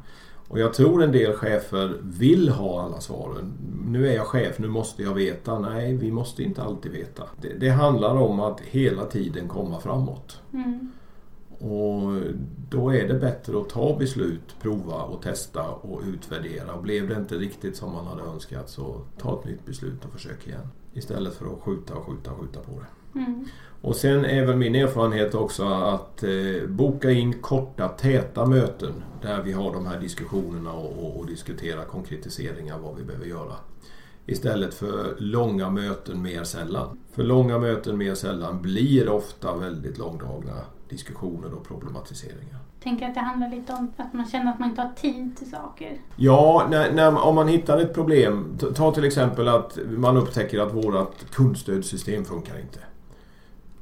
Och 0.49 0.61
jag 0.61 0.75
tror 0.75 1.03
en 1.03 1.13
del 1.13 1.33
chefer 1.33 1.97
vill 2.03 2.49
ha 2.49 2.83
alla 2.83 3.01
svaren. 3.01 3.53
Nu 3.87 4.09
är 4.09 4.15
jag 4.15 4.27
chef, 4.27 4.59
nu 4.59 4.69
måste 4.69 5.03
jag 5.03 5.15
veta. 5.15 5.59
Nej, 5.59 5.97
vi 5.97 6.13
måste 6.13 6.43
inte 6.43 6.63
alltid 6.63 6.93
veta. 6.93 7.23
Det, 7.41 7.49
det 7.49 7.69
handlar 7.69 8.15
om 8.15 8.41
att 8.41 8.61
hela 8.61 9.05
tiden 9.05 9.49
komma 9.49 9.81
framåt. 9.81 10.41
Mm. 10.53 10.93
Och 11.64 12.21
då 12.71 12.94
är 12.94 13.09
det 13.09 13.14
bättre 13.14 13.61
att 13.61 13.68
ta 13.68 13.97
beslut, 13.99 14.56
prova 14.61 15.02
och 15.02 15.23
testa 15.23 15.68
och 15.68 16.00
utvärdera. 16.06 16.73
Och 16.75 16.83
blev 16.83 17.09
det 17.09 17.14
inte 17.14 17.35
riktigt 17.35 17.76
som 17.76 17.92
man 17.92 18.06
hade 18.06 18.23
önskat 18.23 18.71
så 18.71 19.00
ta 19.18 19.38
ett 19.40 19.47
nytt 19.47 19.66
beslut 19.66 20.04
och 20.04 20.12
försök 20.12 20.47
igen. 20.47 20.68
Istället 20.92 21.35
för 21.35 21.47
att 21.47 21.61
skjuta 21.61 21.94
och 21.94 22.04
skjuta 22.04 22.30
och 22.30 22.40
skjuta 22.40 22.61
på 22.61 22.80
det. 22.80 23.18
Mm. 23.18 23.44
Och 23.80 23.97
sen 23.97 24.25
är 24.25 24.47
väl 24.47 24.56
min 24.56 24.75
erfarenhet 24.75 25.35
också 25.35 25.64
att 25.64 26.23
eh, 26.23 26.68
boka 26.68 27.11
in 27.11 27.40
korta 27.40 27.88
täta 27.88 28.47
möten 28.47 28.92
där 29.23 29.42
vi 29.42 29.52
har 29.52 29.73
de 29.73 29.87
här 29.87 30.00
diskussionerna 30.00 30.73
och, 30.73 31.04
och, 31.04 31.21
och 31.21 31.26
diskutera 31.26 31.85
konkretiseringar 31.85 32.78
vad 32.78 32.97
vi 32.97 33.04
behöver 33.04 33.26
göra. 33.26 33.54
Istället 34.26 34.75
för 34.75 35.16
långa 35.18 35.71
möten 35.71 36.23
mer 36.23 36.44
sällan. 36.44 36.99
För 37.12 37.23
långa 37.23 37.59
möten 37.59 37.99
mer 37.99 38.14
sällan 38.14 38.62
blir 38.62 39.09
ofta 39.09 39.56
väldigt 39.56 39.99
långdragna 39.99 40.64
diskussioner 40.88 41.55
och 41.55 41.69
problematiseringar. 41.69 42.59
Tänker 42.83 43.09
att 43.09 43.14
det 43.14 43.21
handlar 43.21 43.50
lite 43.50 43.73
om 43.73 43.93
att 43.97 44.12
man 44.12 44.26
känner 44.26 44.53
att 44.53 44.59
man 44.59 44.69
inte 44.69 44.83
har 44.83 44.93
tid 44.93 45.37
till 45.37 45.50
saker. 45.50 46.00
Ja, 46.17 46.67
när, 46.71 46.93
när, 46.93 47.25
om 47.25 47.35
man 47.35 47.49
hittar 47.49 47.79
ett 47.79 47.95
problem. 47.95 48.59
Ta 48.75 48.93
till 48.93 49.05
exempel 49.05 49.49
att 49.49 49.79
man 49.87 50.17
upptäcker 50.17 50.59
att 50.61 50.75
vårt 50.75 51.31
kundstödssystem 51.31 52.25
funkar 52.25 52.61
inte. 52.61 52.79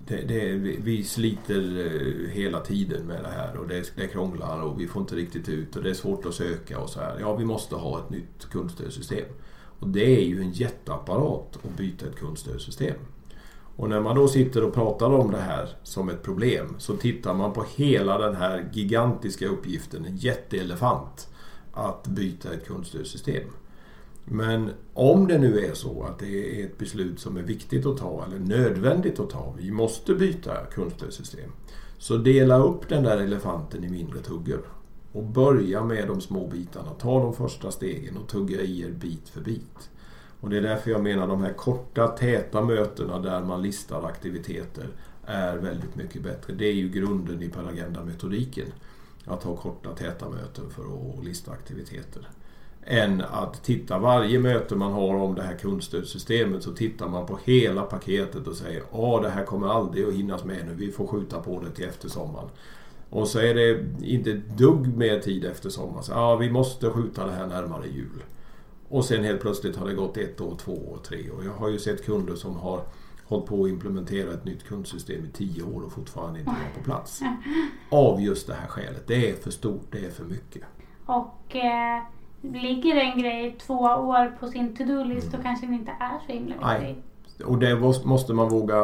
Det, 0.07 0.23
det, 0.23 0.53
vi 0.57 1.05
sliter 1.05 1.87
eh, 1.87 2.31
hela 2.31 2.61
tiden 2.61 3.07
med 3.07 3.23
det 3.23 3.29
här 3.29 3.57
och 3.57 3.69
det, 3.69 3.93
det 3.97 4.07
krånglar 4.07 4.63
och 4.63 4.81
vi 4.81 4.87
får 4.87 5.03
inte 5.03 5.15
riktigt 5.15 5.49
ut 5.49 5.77
och 5.77 5.83
det 5.83 5.91
är 5.91 5.95
svårt 5.95 6.27
att 6.27 6.35
söka 6.35 6.79
och 6.79 6.91
så 6.91 7.01
här. 7.01 7.17
Ja, 7.21 7.35
vi 7.37 7.45
måste 7.45 7.75
ha 7.75 7.99
ett 7.99 8.11
nytt 8.11 8.51
kundstödssystem. 8.51 9.27
Och 9.79 9.89
det 9.89 10.17
är 10.21 10.25
ju 10.25 10.41
en 10.41 10.53
jätteapparat 10.53 11.59
att 11.65 11.77
byta 11.77 12.07
ett 12.07 12.17
kundstödssystem. 12.17 12.95
Och 13.83 13.89
när 13.89 14.01
man 14.01 14.17
då 14.17 14.29
sitter 14.29 14.65
och 14.65 14.75
pratar 14.75 15.11
om 15.11 15.31
det 15.31 15.41
här 15.41 15.69
som 15.83 16.09
ett 16.09 16.23
problem 16.23 16.75
så 16.79 16.97
tittar 16.97 17.35
man 17.35 17.53
på 17.53 17.65
hela 17.77 18.19
den 18.19 18.37
här 18.37 18.69
gigantiska 18.73 19.49
uppgiften, 19.49 20.05
en 20.05 20.17
jätteelefant, 20.17 21.29
att 21.73 22.07
byta 22.07 22.55
ett 22.55 22.67
kundstödssystem. 22.67 23.49
Men 24.25 24.71
om 24.95 25.27
det 25.27 25.39
nu 25.39 25.59
är 25.59 25.75
så 25.75 26.03
att 26.03 26.19
det 26.19 26.61
är 26.61 26.65
ett 26.65 26.79
beslut 26.79 27.21
som 27.21 27.37
är 27.37 27.43
viktigt 27.43 27.87
att 27.87 27.97
ta 27.97 28.25
eller 28.27 28.39
nödvändigt 28.39 29.21
att 29.21 29.31
ta, 29.31 29.55
vi 29.59 29.71
måste 29.71 30.15
byta 30.15 30.57
kundstödssystem. 30.65 31.51
Så 31.99 32.17
dela 32.17 32.59
upp 32.59 32.89
den 32.89 33.05
där 33.05 33.19
elefanten 33.19 33.85
i 33.85 33.89
mindre 33.89 34.21
tuggor. 34.21 34.63
Och 35.13 35.25
börja 35.25 35.85
med 35.85 36.09
de 36.09 36.21
små 36.21 36.47
bitarna. 36.47 36.91
Ta 36.91 37.21
de 37.21 37.35
första 37.35 37.71
stegen 37.71 38.17
och 38.17 38.29
tugga 38.29 38.61
i 38.61 38.83
er 38.83 38.91
bit 38.91 39.29
för 39.29 39.41
bit. 39.41 39.91
Och 40.43 40.51
det 40.51 40.57
är 40.57 40.63
därför 40.63 40.91
jag 40.91 41.03
menar 41.03 41.29
de 41.29 41.43
här 41.43 41.53
korta 41.53 42.09
täta 42.09 42.63
mötena 42.63 43.19
där 43.19 43.41
man 43.41 43.63
listar 43.63 44.07
aktiviteter 44.07 44.87
är 45.27 45.57
väldigt 45.57 45.97
mycket 45.97 46.23
bättre. 46.23 46.53
Det 46.53 46.65
är 46.65 46.73
ju 46.73 46.89
grunden 46.89 47.43
i 47.43 47.49
Per 47.49 47.69
Agenda-metodiken. 47.69 48.67
Att 49.25 49.43
ha 49.43 49.57
korta 49.57 49.95
täta 49.95 50.29
möten 50.31 50.71
för 50.71 50.83
att 50.83 51.25
lista 51.25 51.53
aktiviteter. 51.53 52.29
Än 52.85 53.21
att 53.21 53.65
titta 53.65 53.99
varje 53.99 54.39
möte 54.39 54.77
man 54.77 54.93
har 54.93 55.15
om 55.15 55.35
det 55.35 55.43
här 55.43 55.57
kundstödssystemet 55.57 56.63
så 56.63 56.73
tittar 56.73 57.09
man 57.09 57.27
på 57.27 57.39
hela 57.45 57.83
paketet 57.83 58.47
och 58.47 58.57
säger 58.57 58.81
att 58.81 59.23
det 59.23 59.31
här 59.31 59.45
kommer 59.45 59.69
aldrig 59.69 60.05
att 60.05 60.15
hinnas 60.15 60.45
med 60.45 60.67
nu, 60.67 60.75
vi 60.75 60.93
får 60.93 61.07
skjuta 61.07 61.41
på 61.41 61.61
det 61.61 61.71
till 61.71 61.89
efter 61.89 62.09
sommaren. 62.09 62.49
Och 63.11 63.29
så 63.29 63.39
är 63.39 63.55
det 63.55 63.85
inte 64.03 64.31
ett 64.31 64.59
dugg 64.59 64.97
mer 64.97 65.21
tid 65.21 65.45
efter 65.45 65.71
sommaren. 65.71 66.05
Så, 66.05 66.13
ja, 66.13 66.37
vi 66.37 66.51
måste 66.51 66.91
skjuta 66.91 67.27
det 67.27 67.33
här 67.33 67.47
närmare 67.47 67.87
jul. 67.87 68.23
Och 68.93 69.05
sen 69.05 69.25
helt 69.25 69.41
plötsligt 69.41 69.77
har 69.77 69.87
det 69.87 69.95
gått 69.95 70.17
ett 70.17 70.41
år, 70.41 70.57
två 70.57 70.73
år, 70.73 70.99
tre 71.05 71.31
år. 71.31 71.45
Jag 71.45 71.53
har 71.53 71.69
ju 71.69 71.79
sett 71.79 72.05
kunder 72.05 72.35
som 72.35 72.57
har 72.57 72.83
hållit 73.25 73.47
på 73.47 73.65
att 73.65 73.71
implementera 73.71 74.33
ett 74.33 74.45
nytt 74.45 74.65
kundsystem 74.65 75.25
i 75.25 75.29
tio 75.29 75.63
år 75.63 75.83
och 75.83 75.93
fortfarande 75.93 76.39
inte 76.39 76.51
var 76.51 76.79
på 76.79 76.85
plats. 76.85 77.23
Av 77.91 78.21
just 78.21 78.47
det 78.47 78.55
här 78.55 78.67
skälet. 78.67 79.07
Det 79.07 79.31
är 79.31 79.35
för 79.35 79.51
stort, 79.51 79.87
det 79.91 79.99
är 79.99 80.11
för 80.11 80.25
mycket. 80.25 80.63
Och 81.07 81.57
eh, 81.57 82.03
ligger 82.43 82.97
en 82.97 83.19
grej 83.19 83.59
två 83.67 83.79
år 83.85 84.37
på 84.41 84.49
sin 84.49 84.77
to-do-list 84.77 85.27
mm. 85.27 85.37
då 85.37 85.43
kanske 85.43 85.67
den 85.67 85.75
inte 85.75 85.93
är 86.01 86.19
så 86.27 86.33
himla 86.33 86.55
viktig. 86.55 86.67
Nej. 86.67 87.03
Och 87.45 87.59
det 87.59 88.05
måste 88.05 88.33
man 88.33 88.49
våga 88.49 88.77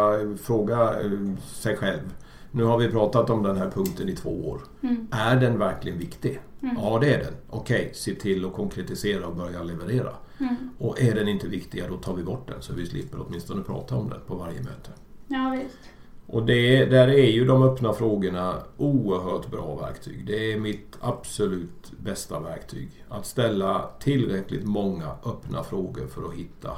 fråga 0.43 1.01
eh, 1.01 1.37
sig 1.43 1.77
själv. 1.77 2.15
Nu 2.51 2.65
har 2.65 2.79
vi 2.79 2.89
pratat 2.89 3.31
om 3.31 3.43
den 3.43 3.57
här 3.57 3.71
punkten 3.71 4.09
i 4.09 4.17
två 4.17 4.49
år. 4.49 4.61
Mm. 4.83 5.07
Är 5.11 5.37
den 5.37 5.59
verkligen 5.59 5.99
viktig? 5.99 6.41
Mm. 6.63 6.77
Ja, 6.81 6.99
det 7.01 7.15
är 7.15 7.19
den. 7.19 7.35
Okej, 7.51 7.91
se 7.95 8.15
till 8.15 8.45
att 8.45 8.53
konkretisera 8.53 9.27
och 9.27 9.37
börja 9.37 9.63
leverera. 9.63 10.13
Mm. 10.41 10.57
Och 10.79 11.01
är 11.03 11.15
den 11.15 11.29
inte 11.29 11.49
viktig, 11.49 11.85
då 11.89 11.97
tar 11.97 12.15
vi 12.15 12.23
bort 12.23 12.49
den 12.49 12.63
så 12.63 12.73
vi 12.75 12.87
slipper 12.87 13.19
åtminstone 13.27 13.63
prata 13.63 13.97
om 13.97 14.11
den 14.11 14.21
på 14.27 14.35
varje 14.35 14.61
möte. 14.61 14.91
Ja, 15.29 15.57
visst. 15.63 15.79
Och 16.27 16.47
det, 16.47 16.85
där 16.85 17.09
är 17.09 17.31
ju 17.31 17.45
de 17.45 17.63
öppna 17.63 17.93
frågorna 17.93 18.55
oerhört 18.77 19.51
bra 19.51 19.77
verktyg. 19.77 20.27
Det 20.27 20.53
är 20.53 20.61
mitt 20.61 20.99
absolut 21.01 21.93
bästa 21.99 22.41
verktyg. 22.41 23.05
Att 23.09 23.27
ställa 23.27 23.91
tillräckligt 24.01 24.65
många 24.65 25.11
öppna 25.25 25.63
frågor 25.63 26.07
för 26.07 26.29
att 26.29 26.35
hitta 26.35 26.71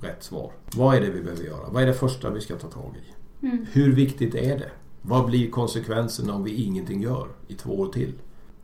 rätt 0.00 0.22
svar. 0.22 0.52
Vad 0.76 0.96
är 0.96 1.00
det 1.00 1.10
vi 1.10 1.22
behöver 1.22 1.44
göra? 1.44 1.68
Vad 1.70 1.82
är 1.82 1.86
det 1.86 1.94
första 1.94 2.30
vi 2.30 2.40
ska 2.40 2.56
ta 2.56 2.68
tag 2.68 2.94
i? 2.96 3.46
Mm. 3.46 3.66
Hur 3.72 3.92
viktigt 3.92 4.34
är 4.34 4.58
det? 4.58 4.70
Vad 5.02 5.26
blir 5.26 5.50
konsekvenserna 5.50 6.34
om 6.34 6.44
vi 6.44 6.64
ingenting 6.64 7.02
gör 7.02 7.28
i 7.48 7.54
två 7.54 7.78
år 7.80 7.92
till? 7.92 8.12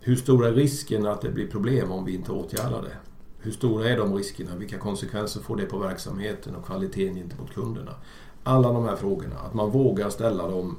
Hur 0.00 0.17
stor 0.17 0.47
är 0.47 0.53
risken 0.53 1.07
att 1.07 1.21
det 1.21 1.31
blir 1.31 1.47
problem 1.47 1.93
om 1.93 2.05
vi 2.05 2.14
inte 2.14 2.33
åtgärdar 2.33 2.83
det? 2.83 2.97
Hur 3.38 3.53
stora 3.53 3.88
är 3.88 3.97
de 3.97 4.14
riskerna? 4.14 4.57
Vilka 4.57 4.79
konsekvenser 4.79 5.41
får 5.41 5.57
det 5.57 5.67
på 5.67 5.79
verksamheten 5.79 6.55
och 6.55 6.67
kvaliteten 6.67 7.14
gentemot 7.14 7.55
kunderna? 7.55 7.95
Alla 8.43 8.73
de 8.73 8.85
här 8.85 8.97
frågorna, 8.97 9.37
att 9.47 9.55
man 9.55 9.71
vågar 9.71 10.11
ställa 10.11 10.49
dem 10.49 10.76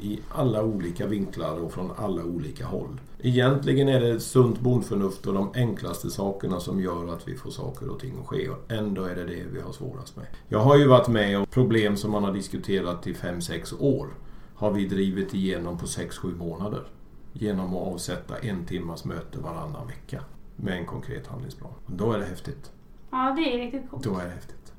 i 0.00 0.18
alla 0.28 0.64
olika 0.64 1.06
vinklar 1.06 1.60
och 1.60 1.72
från 1.72 1.90
alla 1.96 2.24
olika 2.24 2.66
håll. 2.66 3.00
Egentligen 3.18 3.88
är 3.88 4.00
det 4.00 4.20
sunt 4.20 4.60
bondförnuft 4.60 5.26
och 5.26 5.34
de 5.34 5.50
enklaste 5.54 6.10
sakerna 6.10 6.60
som 6.60 6.80
gör 6.80 7.08
att 7.08 7.28
vi 7.28 7.34
får 7.34 7.50
saker 7.50 7.88
och 7.88 8.00
ting 8.00 8.14
att 8.20 8.26
ske 8.26 8.48
och 8.48 8.72
ändå 8.72 9.04
är 9.04 9.14
det 9.14 9.24
det 9.24 9.44
vi 9.52 9.60
har 9.60 9.72
svårast 9.72 10.16
med. 10.16 10.26
Jag 10.48 10.58
har 10.58 10.76
ju 10.76 10.86
varit 10.86 11.08
med 11.08 11.38
om 11.38 11.46
problem 11.46 11.96
som 11.96 12.10
man 12.10 12.24
har 12.24 12.32
diskuterat 12.32 13.06
i 13.06 13.12
5-6 13.12 13.74
år 13.80 14.08
har 14.58 14.70
vi 14.70 14.86
drivit 14.86 15.34
igenom 15.34 15.78
på 15.78 15.86
6-7 15.86 16.36
månader. 16.36 16.82
Genom 17.32 17.76
att 17.76 17.92
avsätta 17.92 18.38
en 18.38 18.64
timmas 18.66 19.04
möte 19.04 19.38
varannan 19.38 19.86
vecka 19.86 20.20
med 20.56 20.78
en 20.78 20.86
konkret 20.86 21.26
handlingsplan. 21.26 21.70
Då 21.86 22.12
är 22.12 22.18
det 22.18 22.24
häftigt. 22.24 22.72
Ja, 23.10 23.34
det 23.36 23.54
är 23.54 23.58
riktigt 23.58 23.90
coolt. 23.90 24.04
Då 24.04 24.18
är 24.18 24.24
det 24.24 24.30
häftigt. 24.30 24.72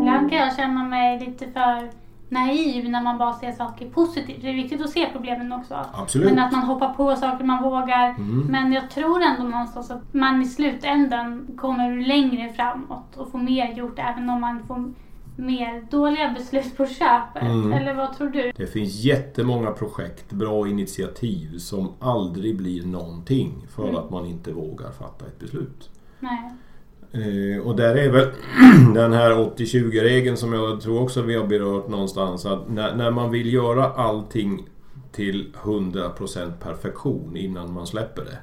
Ibland 0.00 0.30
kan 0.30 0.38
jag 0.38 0.56
känna 0.56 0.84
mig 0.84 1.20
lite 1.20 1.46
för 1.50 1.90
naiv 2.28 2.90
när 2.90 3.02
man 3.02 3.18
bara 3.18 3.32
ser 3.32 3.52
saker 3.52 3.90
positivt. 3.90 4.42
Det 4.42 4.48
är 4.48 4.54
viktigt 4.54 4.80
att 4.80 4.90
se 4.90 5.08
problemen 5.12 5.52
också. 5.52 5.84
Absolut. 5.92 6.30
Men 6.30 6.38
att 6.38 6.52
man 6.52 6.62
hoppar 6.62 6.94
på 6.94 7.16
saker 7.16 7.44
man 7.44 7.62
vågar. 7.62 8.08
Mm. 8.08 8.46
Men 8.46 8.72
jag 8.72 8.90
tror 8.90 9.22
ändå 9.22 9.42
någonstans 9.42 9.90
att 9.90 10.14
man 10.14 10.42
i 10.42 10.46
slutändan 10.46 11.48
kommer 11.56 12.06
längre 12.06 12.52
framåt 12.52 13.16
och 13.16 13.30
får 13.30 13.38
mer 13.38 13.72
gjort 13.72 13.98
även 13.98 14.30
om 14.30 14.40
man 14.40 14.62
får 14.66 14.92
mer 15.36 15.86
dåliga 15.90 16.34
beslut 16.38 16.76
på 16.76 16.86
köpet? 16.86 17.42
Mm. 17.42 17.72
Eller 17.72 17.94
vad 17.94 18.16
tror 18.16 18.28
du? 18.28 18.52
Det 18.56 18.66
finns 18.66 18.94
jättemånga 18.94 19.70
projekt, 19.70 20.32
bra 20.32 20.68
initiativ 20.68 21.58
som 21.58 21.92
aldrig 21.98 22.56
blir 22.56 22.86
någonting 22.86 23.66
för 23.70 23.88
mm. 23.88 23.96
att 23.96 24.10
man 24.10 24.26
inte 24.26 24.52
vågar 24.52 24.90
fatta 24.90 25.26
ett 25.26 25.38
beslut. 25.38 25.90
Nej. 26.20 26.52
Eh, 27.12 27.66
och 27.66 27.76
där 27.76 27.94
är 27.94 28.10
väl 28.10 28.28
den 28.94 29.12
här 29.12 29.32
80-20-regeln 29.32 30.36
som 30.36 30.52
jag 30.52 30.80
tror 30.80 31.02
också 31.02 31.22
vi 31.22 31.34
har 31.34 31.46
berört 31.46 31.88
någonstans. 31.88 32.46
Att 32.46 32.68
när, 32.68 32.96
när 32.96 33.10
man 33.10 33.30
vill 33.30 33.52
göra 33.52 33.84
allting 33.84 34.68
till 35.12 35.52
100% 35.62 36.52
perfektion 36.62 37.36
innan 37.36 37.72
man 37.72 37.86
släpper 37.86 38.24
det. 38.24 38.38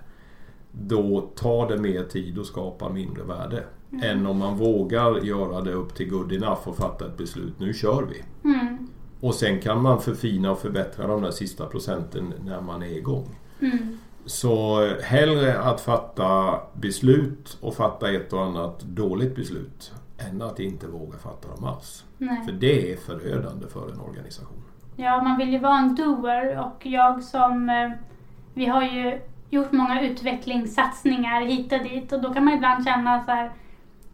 Då 0.72 1.22
tar 1.36 1.70
det 1.70 1.78
mer 1.78 2.04
tid 2.04 2.38
och 2.38 2.46
skapar 2.46 2.90
mindre 2.90 3.24
värde. 3.24 3.64
Mm. 3.94 4.10
Än 4.10 4.26
om 4.26 4.38
man 4.38 4.58
vågar 4.58 5.20
göra 5.24 5.62
det 5.62 5.72
upp 5.72 5.96
till 5.96 6.10
good 6.10 6.32
enough 6.32 6.68
och 6.68 6.78
fatta 6.78 7.06
ett 7.06 7.18
beslut. 7.18 7.54
Nu 7.60 7.74
kör 7.74 8.04
vi. 8.04 8.50
Mm. 8.50 8.88
Och 9.20 9.36
sen 9.36 9.62
kan 9.62 9.82
man 9.82 10.02
förfina 10.02 10.52
och 10.52 10.60
förbättra 10.60 11.08
de 11.08 11.22
där 11.22 11.32
sista 11.32 11.66
procenten 11.66 12.34
när 12.46 12.62
man 12.62 12.84
är 12.84 12.98
igång. 12.98 13.36
Mm. 13.60 13.98
Så 14.26 14.88
hellre 15.04 15.60
att 15.60 15.82
fatta 15.82 16.60
beslut 16.74 17.58
och 17.62 17.76
fatta 17.76 18.12
ett 18.12 18.34
och 18.34 18.44
annat 18.44 18.82
dåligt 18.82 19.36
beslut 19.36 19.94
än 20.18 20.42
att 20.42 20.60
inte 20.60 20.88
våga 20.88 21.18
fatta 21.18 21.48
dem 21.56 21.64
alls. 21.64 22.06
Nej. 22.18 22.46
För 22.46 22.52
det 22.52 22.94
är 22.94 22.98
förödande 22.98 23.68
för 23.68 23.92
en 23.92 24.00
organisation. 24.00 24.64
Ja, 24.96 25.24
man 25.24 25.38
vill 25.38 25.54
ju 25.54 25.60
vara 25.60 25.78
en 25.78 25.96
doer 25.96 26.60
och 26.60 26.86
jag 26.86 27.24
som... 27.24 27.70
Eh, 27.70 27.92
vi 28.54 28.66
har 28.66 28.84
ju 28.84 29.20
gjort 29.50 29.72
många 29.72 30.02
utvecklingssatsningar 30.02 31.42
hit 31.42 31.74
och 31.74 31.80
dit 31.80 32.12
och 32.12 32.22
då 32.22 32.34
kan 32.34 32.46
man 32.46 32.54
ibland 32.54 32.86
känna 32.86 33.26
så 33.26 33.32
här 33.32 33.52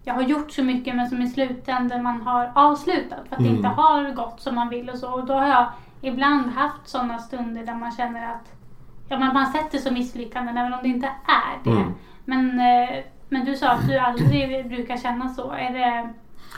jag 0.10 0.16
har 0.16 0.22
gjort 0.22 0.52
så 0.52 0.64
mycket 0.64 0.96
men 0.96 1.10
som 1.10 1.22
i 1.22 1.28
slutändan 1.28 2.04
man 2.04 2.22
har 2.22 2.52
avslutat 2.56 3.28
för 3.28 3.36
att 3.36 3.40
mm. 3.40 3.52
det 3.52 3.58
inte 3.58 3.68
har 3.68 4.12
gått 4.12 4.42
som 4.42 4.56
man 4.56 4.70
vill 4.70 4.90
och 4.90 4.98
så. 4.98 5.14
Och 5.14 5.26
då 5.26 5.34
har 5.34 5.48
jag 5.48 5.68
ibland 6.02 6.52
haft 6.52 6.90
sådana 6.90 7.20
stunder 7.20 7.66
där 7.66 7.76
man 7.76 7.92
känner 7.92 8.34
att 8.34 8.54
ja, 9.10 9.20
man, 9.20 9.34
man 9.34 9.46
sett 9.46 9.72
det 9.72 9.78
som 9.78 9.94
misslyckanden 9.94 10.58
även 10.58 10.74
om 10.74 10.80
det 10.84 10.90
inte 10.90 11.08
är 11.08 11.64
det. 11.64 11.82
Mm. 11.82 11.94
Men, 12.26 12.60
eh, 12.60 13.04
men 13.30 13.46
du 13.46 13.56
sa 13.56 13.70
att 13.70 13.88
du 13.88 13.98
aldrig 13.98 14.68
brukar 14.68 14.98
känna 14.98 15.30
så. 15.30 15.52
Är 15.52 15.74
det, 15.74 16.10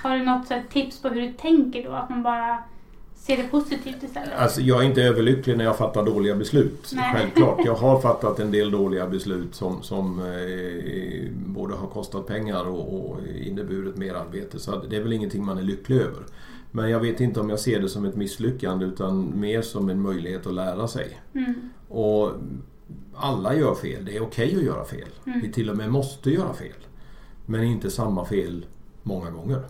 har 0.03 0.17
du 0.17 0.25
något 0.25 0.70
tips 0.70 1.01
på 1.01 1.10
hur 1.10 1.22
du 1.22 1.34
tänker 1.34 1.84
då? 1.84 1.91
Att 1.91 2.10
man 2.10 2.24
bara 2.24 2.58
ser 3.22 3.38
det 3.38 3.44
positivt 3.44 4.04
istället? 4.04 4.34
Alltså, 4.38 4.62
jag 4.62 4.82
är 4.82 4.86
inte 4.86 5.04
överlycklig 5.04 5.58
när 5.58 5.66
jag 5.66 5.78
fattar 5.78 6.06
dåliga 6.06 6.36
beslut. 6.36 6.92
Nej. 6.94 7.16
Självklart. 7.16 7.66
Jag 7.66 7.75
har 7.75 8.01
fattat 8.01 8.40
en 8.40 8.51
del 8.51 8.72
dåliga 8.72 9.08
beslut 9.08 9.56
som, 9.56 9.84
som 9.84 10.20
eh, 10.20 11.32
både 11.32 11.74
har 11.74 11.88
kostat 11.88 12.28
pengar 12.28 12.66
och, 12.66 13.12
och 13.12 13.18
inneburit 13.42 13.98
mer 13.98 14.13
arbete. 14.13 14.60
Så 14.60 14.84
det 14.90 14.96
är 14.96 15.01
väl 15.01 15.13
ingenting 15.13 15.46
man 15.46 15.58
är 15.58 15.62
lycklig 15.63 15.98
över. 15.98 16.24
Men 16.72 16.90
jag 16.90 17.00
vet 17.00 17.20
inte 17.20 17.40
om 17.40 17.50
jag 17.50 17.60
ser 17.60 17.80
det 17.80 17.90
som 17.90 18.06
ett 18.06 18.16
misslyckande 18.16 18.86
utan 18.86 19.40
mer 19.40 19.62
som 19.62 19.90
en 19.90 20.01
möjlighet 20.01 20.48
att 20.48 20.54
lära 20.54 20.88
sig. 20.88 21.20
Mm. 21.34 21.54
Och 21.88 22.32
alla 23.16 23.56
gör 23.56 23.75
fel. 23.75 24.06
Det 24.06 24.18
är 24.18 24.24
okej 24.24 24.48
okay 24.48 24.58
att 24.60 24.66
göra 24.66 24.86
fel. 24.86 25.10
Mm. 25.25 25.42
Vi 25.42 25.51
till 25.51 25.70
och 25.70 25.78
med 25.78 25.92
måste 25.92 26.32
göra 26.32 26.54
fel. 26.54 26.88
Men 27.46 27.63
inte 27.63 27.92
samma 27.92 28.25
fel 28.25 28.66
många 29.04 29.32
gånger. 29.32 29.63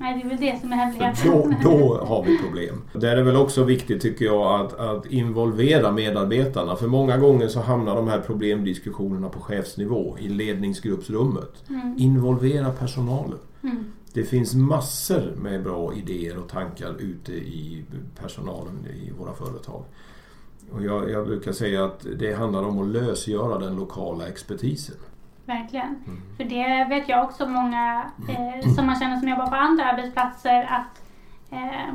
Nej, 0.00 0.18
det 0.18 0.24
är 0.24 0.28
väl 0.28 0.40
det 0.40 0.60
som 0.60 0.72
är 0.72 0.76
hemligheten. 0.76 1.54
då, 1.62 1.70
då 1.70 2.04
har 2.04 2.24
vi 2.24 2.38
problem. 2.38 2.82
Där 2.92 3.08
är 3.08 3.16
det 3.16 3.22
väl 3.22 3.36
också 3.36 3.64
viktigt 3.64 4.02
tycker 4.02 4.24
jag 4.24 4.60
att, 4.60 4.78
att 4.78 5.06
involvera 5.06 5.92
medarbetarna. 5.92 6.76
För 6.76 6.86
många 6.86 7.16
gånger 7.16 7.48
så 7.48 7.60
hamnar 7.60 7.96
de 7.96 8.08
här 8.08 8.20
problemdiskussionerna 8.20 9.28
på 9.28 9.40
chefsnivå 9.40 10.16
i 10.18 10.28
ledningsgruppsrummet. 10.28 11.64
Mm. 11.68 11.94
Involvera 11.98 12.70
personalen. 12.70 13.38
Mm. 13.62 13.84
Det 14.12 14.24
finns 14.24 14.54
massor 14.54 15.34
med 15.42 15.62
bra 15.62 15.94
idéer 15.94 16.38
och 16.38 16.48
tankar 16.48 16.94
ute 16.98 17.32
i 17.32 17.84
personalen 18.20 18.86
i 19.04 19.10
våra 19.18 19.32
företag. 19.32 19.84
Och 20.72 20.84
jag, 20.84 21.10
jag 21.10 21.26
brukar 21.26 21.52
säga 21.52 21.84
att 21.84 22.06
det 22.18 22.34
handlar 22.34 22.62
om 22.62 22.78
att 22.78 22.88
lösgöra 22.88 23.58
den 23.58 23.76
lokala 23.76 24.28
expertisen. 24.28 24.96
Verkligen. 25.48 25.86
Mm. 26.06 26.20
För 26.36 26.44
det 26.44 26.84
vet 26.88 27.08
jag 27.08 27.24
också 27.24 27.46
många 27.48 28.04
eh, 28.28 28.70
som 28.74 28.86
man 28.86 28.96
känner 29.00 29.16
som 29.16 29.28
jobbar 29.28 29.46
på 29.46 29.56
andra 29.56 29.84
arbetsplatser 29.84 30.62
att 30.70 31.02
eh, 31.50 31.88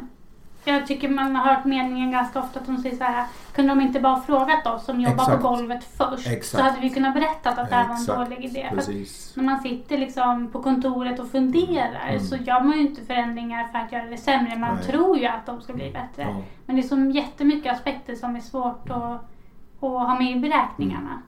jag 0.65 0.87
tycker 0.87 1.09
man 1.09 1.35
har 1.35 1.53
hört 1.53 1.65
meningen 1.65 2.11
ganska 2.11 2.39
ofta 2.39 2.59
att 2.59 2.65
de 2.65 2.77
säger 2.77 2.95
så 2.97 3.03
här 3.03 3.25
Kunde 3.55 3.71
de 3.71 3.81
inte 3.81 3.99
bara 3.99 4.21
frågat 4.21 4.67
oss 4.67 4.85
som 4.85 5.01
jobbar 5.01 5.23
Exakt. 5.23 5.41
på 5.41 5.47
golvet 5.49 5.83
först 5.83 6.27
Exakt. 6.27 6.45
så 6.45 6.61
hade 6.61 6.79
vi 6.81 6.89
kunnat 6.89 7.13
berätta 7.13 7.49
att 7.49 7.69
det 7.69 7.75
här 7.75 7.87
var 7.87 7.95
en 7.95 8.05
dålig 8.29 8.45
idé. 8.45 8.69
När 9.35 9.43
man 9.43 9.59
sitter 9.59 9.97
liksom 9.97 10.47
på 10.51 10.63
kontoret 10.63 11.19
och 11.19 11.31
funderar 11.31 12.07
Mm. 12.09 12.19
så 12.23 12.35
gör 12.35 12.61
man 12.61 12.73
ju 12.73 12.81
inte 12.81 13.05
förändringar 13.05 13.67
för 13.67 13.79
att 13.79 13.91
göra 13.91 14.05
det 14.05 14.17
sämre. 14.17 14.57
Man 14.57 14.75
Nej. 14.75 14.83
tror 14.83 15.17
ju 15.17 15.25
att 15.25 15.45
de 15.45 15.61
ska 15.61 15.73
bli 15.73 15.91
bättre. 15.91 16.21
Ja. 16.31 16.41
Men 16.65 16.75
det 16.75 16.81
är 16.81 16.87
så 16.87 16.97
jättemycket 17.19 17.73
aspekter 17.73 18.15
som 18.15 18.35
är 18.35 18.39
svårt 18.39 18.89
att, 18.89 18.95
att 18.95 19.23
ha 19.79 20.19
med 20.19 20.31
i 20.31 20.39
beräkningarna. 20.39 21.21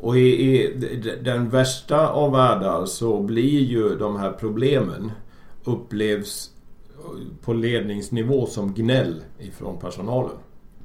Och 0.00 0.18
i, 0.18 0.20
i 0.20 0.76
den 1.22 1.48
värsta 1.48 2.08
av 2.08 2.32
världar 2.32 2.86
så 2.86 3.20
blir 3.22 3.60
ju 3.60 3.96
de 3.96 4.16
här 4.16 4.32
problemen 4.32 5.10
upplevs 5.64 6.50
på 7.42 7.52
ledningsnivå 7.52 8.46
som 8.46 8.74
gnäll 8.74 9.22
ifrån 9.38 9.78
personalen. 9.78 10.36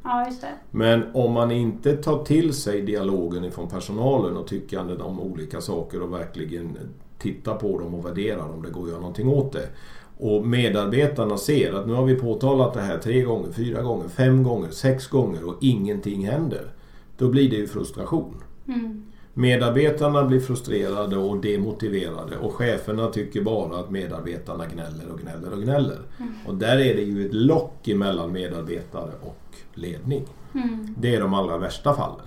Ja, 0.03 0.25
just 0.25 0.41
det. 0.41 0.53
Men 0.71 1.03
om 1.13 1.31
man 1.31 1.51
inte 1.51 1.97
tar 1.97 2.23
till 2.23 2.53
sig 2.53 2.81
dialogen 2.81 3.45
ifrån 3.45 3.69
personalen 3.69 4.37
och 4.37 4.47
tyckanden 4.47 5.01
om 5.01 5.19
olika 5.19 5.61
saker 5.61 6.01
och 6.01 6.13
verkligen 6.13 6.77
tittar 7.19 7.55
på 7.55 7.79
dem 7.79 7.95
och 7.95 8.05
värderar 8.05 8.53
om 8.53 8.61
det 8.61 8.69
går 8.69 8.83
att 8.83 8.89
göra 8.89 8.99
någonting 8.99 9.27
åt 9.27 9.53
det. 9.53 9.69
Och 10.17 10.47
medarbetarna 10.47 11.37
ser 11.37 11.73
att 11.73 11.87
nu 11.87 11.93
har 11.93 12.05
vi 12.05 12.15
påtalat 12.15 12.73
det 12.73 12.81
här 12.81 12.97
tre 12.97 13.21
gånger, 13.21 13.51
fyra 13.51 13.81
gånger, 13.81 14.07
fem 14.07 14.43
gånger, 14.43 14.69
sex 14.69 15.07
gånger 15.07 15.47
och 15.47 15.55
ingenting 15.61 16.25
händer. 16.27 16.71
Då 17.17 17.29
blir 17.29 17.49
det 17.49 17.55
ju 17.55 17.67
frustration. 17.67 18.35
Mm. 18.67 19.03
Medarbetarna 19.33 20.23
blir 20.23 20.39
frustrerade 20.39 21.17
och 21.17 21.41
demotiverade 21.41 22.37
och 22.37 22.53
cheferna 22.53 23.07
tycker 23.07 23.41
bara 23.41 23.79
att 23.79 23.91
medarbetarna 23.91 24.65
gnäller 24.65 25.11
och 25.11 25.19
gnäller 25.19 25.53
och 25.53 25.61
gnäller. 25.61 25.99
Mm. 26.19 26.33
Och 26.47 26.55
där 26.55 26.77
är 26.77 26.95
det 26.95 27.01
ju 27.01 27.25
ett 27.25 27.33
lock 27.33 27.87
emellan 27.87 28.31
medarbetare 28.31 29.11
och 29.21 29.55
ledning. 29.73 30.25
Mm. 30.53 30.95
Det 30.97 31.15
är 31.15 31.21
de 31.21 31.33
allra 31.33 31.57
värsta 31.57 31.93
fallen. 31.93 32.25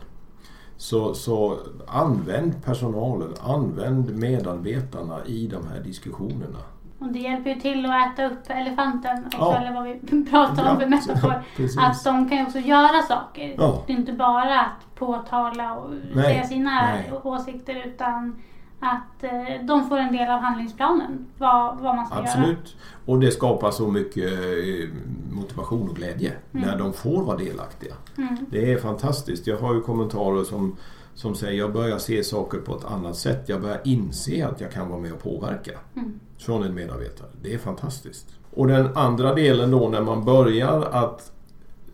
Så, 0.76 1.14
så 1.14 1.58
använd 1.86 2.64
personalen, 2.64 3.34
använd 3.40 4.16
medarbetarna 4.16 5.26
i 5.26 5.46
de 5.46 5.66
här 5.66 5.80
diskussionerna. 5.80 6.58
Och 6.98 7.08
det 7.12 7.18
hjälper 7.18 7.50
ju 7.50 7.60
till 7.60 7.86
att 7.86 8.12
äta 8.12 8.26
upp 8.26 8.38
elefanten 8.48 9.24
också, 9.26 9.38
Ja. 9.38 9.56
eller 9.56 9.72
vad 9.74 9.84
vi 9.84 10.24
pratar 10.30 10.70
om 10.70 10.80
för 10.80 10.86
metafor. 10.86 11.42
precis. 11.56 11.78
Att 11.78 12.04
de 12.04 12.28
kan 12.28 12.38
ju 12.38 12.44
också 12.44 12.58
göra 12.58 13.02
saker. 13.02 13.54
Ja. 13.58 13.82
Det 13.86 13.92
är 13.92 13.96
inte 13.96 14.12
bara 14.12 14.60
att 14.60 14.94
påtala 14.94 15.74
och 15.74 15.90
Nej, 16.14 16.24
säga 16.24 16.44
sina 16.44 16.70
nej. 16.86 17.12
åsikter 17.22 17.82
utan 17.86 18.42
att 18.80 19.24
eh, 19.24 19.66
de 19.66 19.88
får 19.88 19.98
en 19.98 20.12
del 20.16 20.30
av 20.30 20.40
handlingsplanen. 20.40 21.26
Vad, 21.38 21.78
vad 21.78 21.96
man 21.96 22.06
ska 22.06 22.14
göra. 22.16 22.28
Absolut. 22.28 22.76
Och 23.06 23.20
det 23.20 23.30
skapar 23.30 23.70
så 23.70 23.88
mycket 23.88 24.32
eh, 24.32 24.88
motivation 25.32 25.88
och 25.88 25.96
glädje 25.96 26.32
Mm. 26.54 26.68
när 26.68 26.78
de 26.78 26.92
får 26.92 27.22
vara 27.24 27.36
delaktiga. 27.36 27.94
Mm. 28.18 28.36
Det 28.50 28.72
är 28.72 28.78
fantastiskt. 28.78 29.46
Jag 29.46 29.58
har 29.58 29.74
ju 29.74 29.80
kommentarer 29.80 30.44
som, 30.44 30.76
som 31.16 31.34
säger 31.34 31.58
jag 31.58 31.72
börjar 31.72 31.98
se 31.98 32.24
saker 32.24 32.58
på 32.58 32.76
ett 32.76 32.84
annat 32.84 33.16
sätt. 33.16 33.48
Jag 33.48 33.60
börjar 33.60 33.80
inse 33.84 34.46
att 34.46 34.60
jag 34.60 34.72
kan 34.72 34.88
vara 34.88 35.00
med 35.00 35.12
och 35.12 35.22
påverka. 35.22 35.72
Mm. 35.94 36.20
Från 36.38 36.62
en 36.62 36.74
medarbetare. 36.74 37.28
Det 37.42 37.54
är 37.54 37.58
fantastiskt. 37.58 38.26
Och 38.50 38.66
den 38.66 38.96
andra 38.96 39.34
delen 39.34 39.70
då 39.70 39.88
när 39.88 40.00
man 40.02 40.24
börjar 40.24 40.82
att 40.82 41.32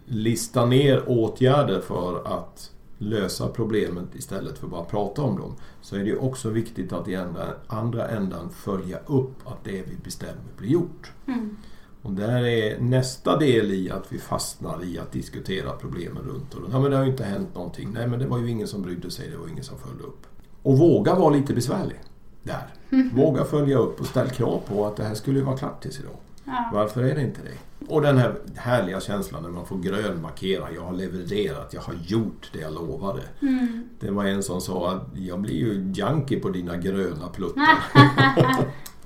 lista 0.07 0.67
ner 0.67 1.05
åtgärder 1.07 1.81
för 1.81 2.23
att 2.25 2.71
lösa 2.99 3.49
problemet 3.49 4.15
istället 4.15 4.59
för 4.59 4.67
bara 4.67 4.81
att 4.81 4.91
prata 4.91 5.23
om 5.23 5.39
dem. 5.39 5.55
Så 5.81 5.97
är 5.97 6.05
det 6.05 6.17
också 6.17 6.51
viktigt 6.51 6.93
att 6.93 7.09
i 7.09 7.17
andra, 7.17 7.47
andra 7.67 8.09
ändan 8.09 8.51
följa 8.51 8.99
upp 9.07 9.47
att 9.47 9.65
det 9.65 9.83
vi 9.83 9.97
bestämmer 10.05 10.53
blir 10.59 10.71
gjort. 10.71 11.13
Mm. 11.27 11.57
Och 12.03 12.12
där 12.12 12.47
är 12.47 12.81
nästa 12.81 13.37
del 13.38 13.71
i 13.71 13.91
att 13.91 14.12
vi 14.12 14.19
fastnar 14.19 14.85
i 14.85 14.99
att 14.99 15.12
diskutera 15.12 15.73
problemen 15.73 16.23
runt 16.23 16.55
och 16.55 16.61
runt. 16.61 16.73
Ja 16.73 16.81
men 16.81 16.91
det 16.91 16.97
har 16.97 17.05
ju 17.05 17.11
inte 17.11 17.25
hänt 17.25 17.55
någonting. 17.55 17.93
Nej 17.93 18.07
men 18.07 18.19
det 18.19 18.27
var 18.27 18.38
ju 18.38 18.51
ingen 18.51 18.69
som 18.69 18.83
brydde 18.83 19.11
sig, 19.11 19.31
det 19.31 19.37
var 19.37 19.49
ingen 19.49 19.65
som 19.65 19.79
följde 19.79 20.05
upp. 20.05 20.27
Och 20.62 20.79
våga 20.79 21.15
vara 21.15 21.31
lite 21.31 21.55
besvärlig. 21.55 22.01
Där. 22.43 22.67
Våga 23.15 23.45
följa 23.45 23.79
upp 23.79 24.01
och 24.01 24.07
ställ 24.07 24.31
krav 24.31 24.61
på 24.69 24.87
att 24.87 24.97
det 24.97 25.05
här 25.05 25.15
skulle 25.15 25.38
ju 25.38 25.45
vara 25.45 25.57
klart 25.57 25.83
tills 25.83 26.01
idag. 26.01 26.17
Ja. 26.45 26.71
Varför 26.73 27.03
är 27.03 27.15
det 27.15 27.23
inte 27.23 27.41
det? 27.43 27.87
Och 27.88 28.03
den 28.03 28.19
här 28.19 28.35
härliga 28.57 29.01
känslan 29.01 29.43
när 29.43 29.51
man 29.51 29.67
får 29.67 29.79
grön 29.79 30.23
markera. 30.23 30.73
Jag 30.75 30.83
har 30.83 30.93
levererat, 30.93 31.75
jag 31.75 31.81
har 31.81 31.95
gjort 32.07 32.51
det 32.53 32.61
jag 32.61 32.75
lovade. 32.75 33.23
Mm. 33.43 33.88
Det 34.01 34.11
var 34.11 34.25
en 34.25 34.43
som 34.43 34.61
sa 34.61 34.91
att 34.91 35.03
jag 35.15 35.41
blir 35.41 35.55
ju 35.55 35.93
junkie 35.95 36.41
på 36.41 36.49
dina 36.49 36.77
gröna 36.77 37.29
pluttar. 37.29 37.79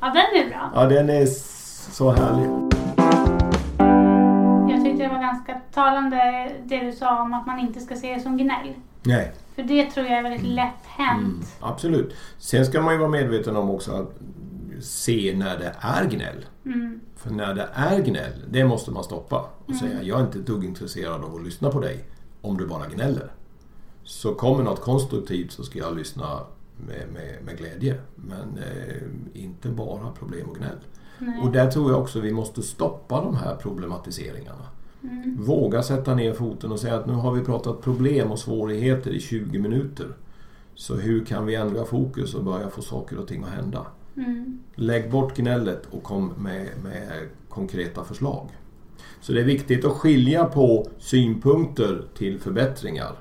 ja, 0.00 0.06
den 0.06 0.44
är 0.44 0.48
bra. 0.48 0.70
ja, 0.74 0.86
den 0.86 1.10
är 1.10 1.26
så 1.90 2.10
härlig. 2.10 2.50
Jag 4.70 4.84
tyckte 4.84 5.02
det 5.02 5.08
var 5.08 5.20
ganska 5.20 5.60
talande 5.74 6.52
det 6.64 6.78
du 6.80 6.92
sa 6.92 7.22
om 7.22 7.34
att 7.34 7.46
man 7.46 7.58
inte 7.58 7.80
ska 7.80 7.96
se 7.96 8.14
det 8.14 8.20
som 8.20 8.36
gnäll. 8.36 8.74
Nej, 9.02 9.32
För 9.54 9.62
det 9.62 9.90
tror 9.90 10.06
jag 10.06 10.18
är 10.18 10.22
väldigt 10.22 10.42
lätt 10.46 10.86
hänt. 10.86 11.24
mm, 11.24 11.40
absolut. 11.60 12.14
Sen 12.38 12.66
ska 12.66 12.80
man 12.80 12.92
ju 12.94 12.98
vara 12.98 13.08
medveten 13.10 13.56
om 13.56 13.70
också 13.70 13.92
att 13.92 14.14
se 14.84 15.34
när 15.36 15.58
det 15.58 15.74
är 15.80 16.04
gnäll. 16.04 16.46
Mm. 16.64 17.00
För 17.16 17.30
när 17.30 17.54
det 17.54 17.68
är 17.74 17.98
gnäll, 18.02 18.44
det 18.50 18.64
måste 18.64 18.90
man 18.90 19.04
stoppa 19.04 19.48
och 19.64 19.68
Mm. 19.70 19.80
säga 19.80 20.02
jag 20.02 20.20
är 20.20 20.24
inte 20.24 20.38
ett 20.38 20.46
dugg 20.46 20.64
intresserad 20.64 21.24
av 21.24 21.34
att 21.36 21.44
lyssna 21.44 21.70
på 21.70 21.80
dig 21.80 22.04
om 22.40 22.56
du 22.56 22.66
bara 22.66 22.86
gnäller. 22.88 23.30
Så 24.04 24.34
kommer 24.34 24.64
något 24.64 24.80
konstruktivt 24.80 25.52
så 25.52 25.62
ska 25.64 25.78
jag 25.78 25.96
lyssna 25.96 26.40
med, 26.86 27.02
med, 27.12 27.44
med 27.44 27.58
glädje. 27.58 27.94
Men 28.14 28.58
eh, 28.58 29.42
inte 29.42 29.68
bara 29.68 30.10
problem 30.18 30.46
och 30.50 30.56
gnäll. 30.56 30.78
Nej. 31.18 31.40
Och 31.42 31.52
där 31.52 31.70
tror 31.70 31.90
jag 31.90 32.00
också 32.00 32.20
vi 32.20 32.32
måste 32.32 32.62
stoppa 32.62 33.20
de 33.20 33.36
här 33.36 33.56
problematiseringarna. 33.56 34.66
Mm. 35.02 35.36
Våga 35.40 35.82
sätta 35.82 36.14
ner 36.14 36.32
foten 36.32 36.72
och 36.72 36.80
säga 36.80 36.96
att 36.96 37.06
nu 37.06 37.12
har 37.12 37.32
vi 37.32 37.44
pratat 37.44 37.82
problem 37.82 38.32
och 38.32 38.38
svårigheter 38.38 39.10
i 39.10 39.20
20 39.20 39.58
minuter. 39.58 40.06
Så 40.74 40.94
hur 40.94 41.24
kan 41.24 41.46
vi 41.46 41.54
ändra 41.54 41.84
fokus 41.84 42.34
och 42.34 42.44
börja 42.44 42.70
få 42.70 42.82
saker 42.82 43.18
och 43.18 43.28
ting 43.28 43.44
att 43.44 43.50
hända? 43.50 43.86
Mm. 44.16 44.58
Lägg 44.74 45.10
bort 45.10 45.36
gnället 45.36 45.82
och 45.90 46.02
kom 46.02 46.32
med, 46.38 46.68
med 46.82 47.28
konkreta 47.48 48.04
förslag. 48.04 48.48
Så 49.20 49.32
det 49.32 49.40
är 49.40 49.44
viktigt 49.44 49.84
att 49.84 49.92
skilja 49.92 50.44
på 50.44 50.86
synpunkter 50.98 52.04
till 52.14 52.40
förbättringar 52.40 53.12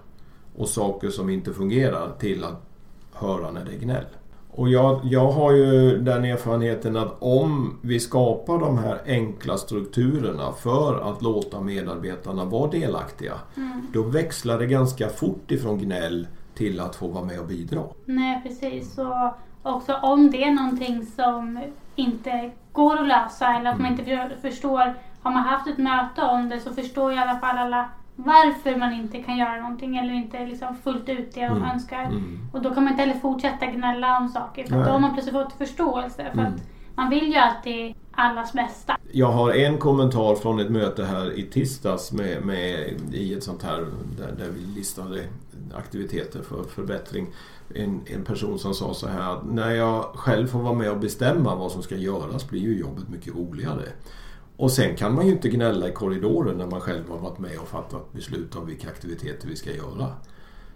och 0.55 0.69
saker 0.69 1.09
som 1.09 1.29
inte 1.29 1.53
fungerar 1.53 2.11
till 2.19 2.43
att 2.43 2.61
höra 3.13 3.51
när 3.51 3.65
det 3.65 3.71
är 3.71 3.79
gnäll. 3.79 4.05
Och 4.57 4.69
jag, 4.69 4.99
jag 5.03 5.31
har 5.31 5.51
ju 5.51 5.97
den 5.97 6.25
erfarenheten 6.25 6.97
att 6.97 7.15
om 7.19 7.77
vi 7.81 7.99
skapar 7.99 8.57
de 8.59 8.77
här 8.77 9.01
enkla 9.05 9.57
strukturerna 9.57 10.51
för 10.51 11.11
att 11.11 11.21
låta 11.21 11.61
medarbetarna 11.61 12.45
vara 12.45 12.69
delaktiga, 12.71 13.33
Mm. 13.57 13.87
då 13.93 14.03
växlar 14.03 14.59
det 14.59 14.65
ganska 14.65 15.09
fort 15.09 15.51
ifrån 15.51 15.77
gnäll 15.77 16.27
till 16.55 16.79
att 16.79 16.95
få 16.95 17.07
vara 17.07 17.25
med 17.25 17.39
och 17.39 17.47
bidra. 17.47 17.81
Nej, 18.05 18.41
precis. 18.43 18.97
Och 18.97 19.33
också 19.75 19.93
om 20.01 20.31
det 20.31 20.43
är 20.43 20.51
någonting 20.51 21.05
som 21.05 21.59
inte 21.95 22.51
går 22.71 23.01
att 23.01 23.07
lösa 23.07 23.47
eller 23.55 23.69
att 23.71 23.77
man 23.79 23.87
Mm. 23.87 23.99
inte 23.99 24.03
för- 24.39 24.49
förstår. 24.49 24.93
Har 25.21 25.31
man 25.31 25.43
haft 25.43 25.67
ett 25.67 25.77
möte 25.77 26.21
om 26.21 26.49
det 26.49 26.59
så 26.59 26.73
förstår 26.73 27.13
i 27.13 27.17
alla 27.17 27.39
fall 27.39 27.57
alla 27.57 27.89
varför 28.15 28.75
man 28.75 28.93
inte 28.93 29.17
kan 29.23 29.37
göra 29.37 29.61
någonting 29.61 29.97
eller 29.97 30.13
inte 30.13 30.45
liksom 30.45 30.75
fullt 30.83 31.09
ut 31.09 31.31
det 31.33 31.41
de 31.41 31.45
Mm. 31.57 31.63
önskar. 31.63 32.03
Mm. 32.03 32.39
Och 32.53 32.61
då 32.61 32.73
kan 32.73 32.83
man 32.83 32.93
inte 32.93 33.03
heller 33.05 33.19
fortsätta 33.19 33.65
gnälla 33.65 34.17
om 34.17 34.29
saker 34.29 34.63
för 34.63 34.75
då 34.75 34.89
har 34.91 34.99
man 34.99 35.13
plötsligt 35.13 35.35
fått 35.35 35.53
förståelse. 35.53 36.23
För 36.33 36.39
Mm. 36.39 36.45
att 36.45 36.61
man 36.95 37.09
vill 37.09 37.27
ju 37.27 37.35
alltid 37.35 37.95
allas 38.11 38.53
bästa. 38.53 38.97
Jag 39.11 39.31
har 39.31 39.51
en 39.53 39.77
kommentar 39.77 40.35
från 40.35 40.59
ett 40.59 40.69
möte 40.69 41.05
här 41.05 41.39
i 41.39 41.43
tisdags 41.43 42.11
med, 42.11 42.45
med, 42.45 42.89
i 43.13 43.33
ett 43.33 43.43
sånt 43.43 43.63
här 43.63 43.85
där, 44.17 44.31
där 44.37 44.49
vi 44.51 44.65
listade 44.79 45.21
aktiviteter 45.77 46.41
för 46.41 46.63
förbättring. 46.63 47.27
En, 47.75 48.01
en 48.05 48.23
person 48.23 48.59
som 48.59 48.73
sa 48.73 48.93
så 48.93 49.07
här 49.07 49.33
att 49.33 49.45
när 49.45 49.71
jag 49.71 50.03
själv 50.03 50.47
får 50.47 50.59
vara 50.59 50.73
med 50.73 50.91
och 50.91 50.97
bestämma 50.99 51.55
vad 51.55 51.71
som 51.71 51.83
ska 51.83 51.95
göras 51.95 52.49
blir 52.49 52.61
ju 52.61 52.79
jobbet 52.79 53.09
mycket 53.09 53.35
roligare. 53.35 53.83
Och 54.57 54.71
sen 54.71 54.95
kan 54.95 55.15
man 55.15 55.25
ju 55.25 55.31
inte 55.31 55.49
gnälla 55.49 55.87
i 55.87 55.91
korridoren 55.91 56.57
när 56.57 56.67
man 56.67 56.81
själv 56.81 57.09
har 57.09 57.17
varit 57.17 57.39
med 57.39 57.57
och 57.59 57.67
fattat 57.67 58.13
beslut 58.13 58.55
om 58.55 58.65
vilka 58.65 58.89
aktiviteter 58.89 59.47
vi 59.47 59.55
ska 59.55 59.71
göra. 59.71 60.13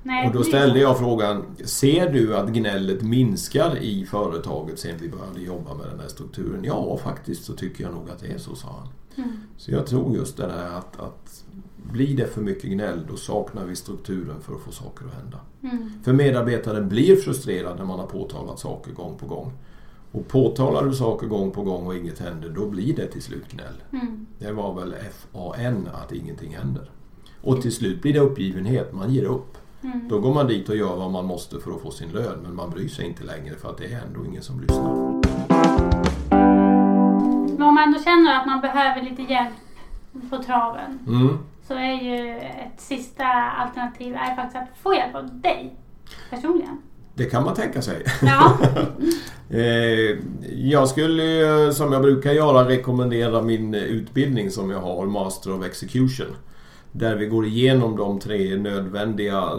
Nej, 0.04 0.28
Och 0.28 0.34
då 0.34 0.44
ställde 0.44 0.80
jag 0.80 0.98
frågan, 0.98 1.46
ser 1.64 2.10
du 2.10 2.36
att 2.36 2.50
gnället 2.50 3.02
minskar 3.02 3.78
i 3.78 4.06
företaget 4.06 4.80
sen 4.80 4.96
vi 5.02 5.10
började 5.10 5.42
jobba 5.42 5.74
med 5.74 5.88
den 5.88 6.00
här 6.00 6.08
strukturen? 6.08 6.64
Ja, 6.64 6.98
faktiskt 6.98 7.46
så 7.46 7.54
tycker 7.54 7.84
jag 7.84 7.94
nog 7.94 8.10
att 8.10 8.20
det 8.20 8.28
är 8.28 8.38
så, 8.38 8.56
sa 8.56 8.68
han. 8.68 8.88
Mm. 9.26 9.38
Så 9.58 9.72
jag 9.72 9.86
tror 9.88 10.16
just 10.16 10.38
det 10.38 10.48
där 10.48 10.78
att, 10.78 11.00
att 11.00 11.44
blir 11.92 12.18
det 12.18 12.28
för 12.28 12.42
mycket 12.42 12.72
gnäll 12.72 13.00
då 13.10 13.18
saknar 13.18 13.66
vi 13.66 13.76
strukturen 13.76 14.42
för 14.42 14.56
att 14.56 14.62
få 14.62 14.72
saker 14.72 15.06
att 15.06 15.14
hända. 15.14 15.40
Mm. 15.64 15.92
För 16.04 16.14
medarbetaren 16.14 16.90
blir 16.90 17.16
frustrerad 17.16 17.78
när 17.78 17.86
man 17.86 18.00
har 18.00 18.08
påtalat 18.08 18.60
saker 18.60 18.92
gång 18.92 19.18
på 19.18 19.26
gång. 19.26 19.52
Och 20.12 20.28
påtalar 20.28 20.86
du 20.86 20.94
saker 20.94 21.28
gång 21.28 21.52
på 21.52 21.64
gång 21.64 21.88
och 21.88 21.96
inget 21.96 22.20
händer, 22.20 22.50
då 22.50 22.66
blir 22.66 22.96
det 22.96 23.08
till 23.08 23.22
slut 23.22 23.52
gnäll. 23.52 23.84
Mm. 23.94 24.26
Det 24.40 24.52
var 24.52 24.74
väl 24.74 24.94
FAN, 25.12 25.90
att 26.04 26.12
ingenting 26.12 26.56
händer. 26.56 26.90
Och 27.42 27.62
till 27.62 27.72
slut 27.76 28.02
blir 28.02 28.14
det 28.14 28.20
uppgivenhet, 28.20 28.94
man 28.94 29.14
ger 29.14 29.24
upp. 29.24 29.58
Mm. 29.84 30.08
Då 30.10 30.20
går 30.20 30.34
man 30.34 30.48
dit 30.48 30.70
och 30.70 30.76
gör 30.76 30.96
vad 30.96 31.12
man 31.12 31.26
måste 31.26 31.60
för 31.60 31.72
att 31.72 31.82
få 31.82 31.92
sin 31.92 32.10
lön, 32.12 32.40
men 32.44 32.56
man 32.56 32.70
bryr 32.70 32.88
sig 32.88 33.06
inte 33.06 33.24
längre 33.24 33.56
för 33.56 33.70
att 33.70 33.78
det 33.78 33.94
är 33.94 34.02
ändå 34.08 34.26
ingen 34.26 34.44
som 34.44 34.60
lyssnar. 34.62 34.96
Men 37.58 37.62
om 37.62 37.76
man 37.76 37.84
ändå 37.84 38.00
känner 38.00 38.40
att 38.40 38.46
man 38.46 38.62
behöver 38.62 39.02
lite 39.02 39.22
hjälp 39.22 39.54
på 40.30 40.44
traven 40.44 41.00
Mm. 41.08 41.38
så 41.68 41.74
är 41.74 42.02
ju 42.04 42.38
ett 42.38 42.82
sista 42.82 43.26
alternativ 43.34 44.16
är 44.16 44.36
faktiskt 44.36 44.56
att 44.56 44.78
få 44.78 44.94
hjälp 44.94 45.16
av 45.16 45.40
dig 45.40 45.76
personligen. 46.30 46.82
Det 47.20 47.26
kan 47.26 47.44
man 47.44 47.56
tänka 47.56 47.82
sig. 47.82 48.04
Ja. 48.22 48.58
Eh, 49.52 50.18
jag 50.56 50.90
skulle, 50.90 51.74
som 51.74 51.94
jag 51.94 52.02
brukar 52.02 52.32
göra, 52.32 52.70
rekommendera 52.70 53.42
min 53.42 53.74
utbildning 53.74 54.52
som 54.52 54.70
jag 54.70 54.80
har, 54.80 55.06
Master 55.06 55.54
of 55.54 55.66
Execution. 55.66 56.36
Där 56.92 57.16
vi 57.16 57.26
går 57.26 57.46
igenom 57.46 57.98
de 57.98 58.20
tre 58.20 58.58
nödvändiga 58.58 59.50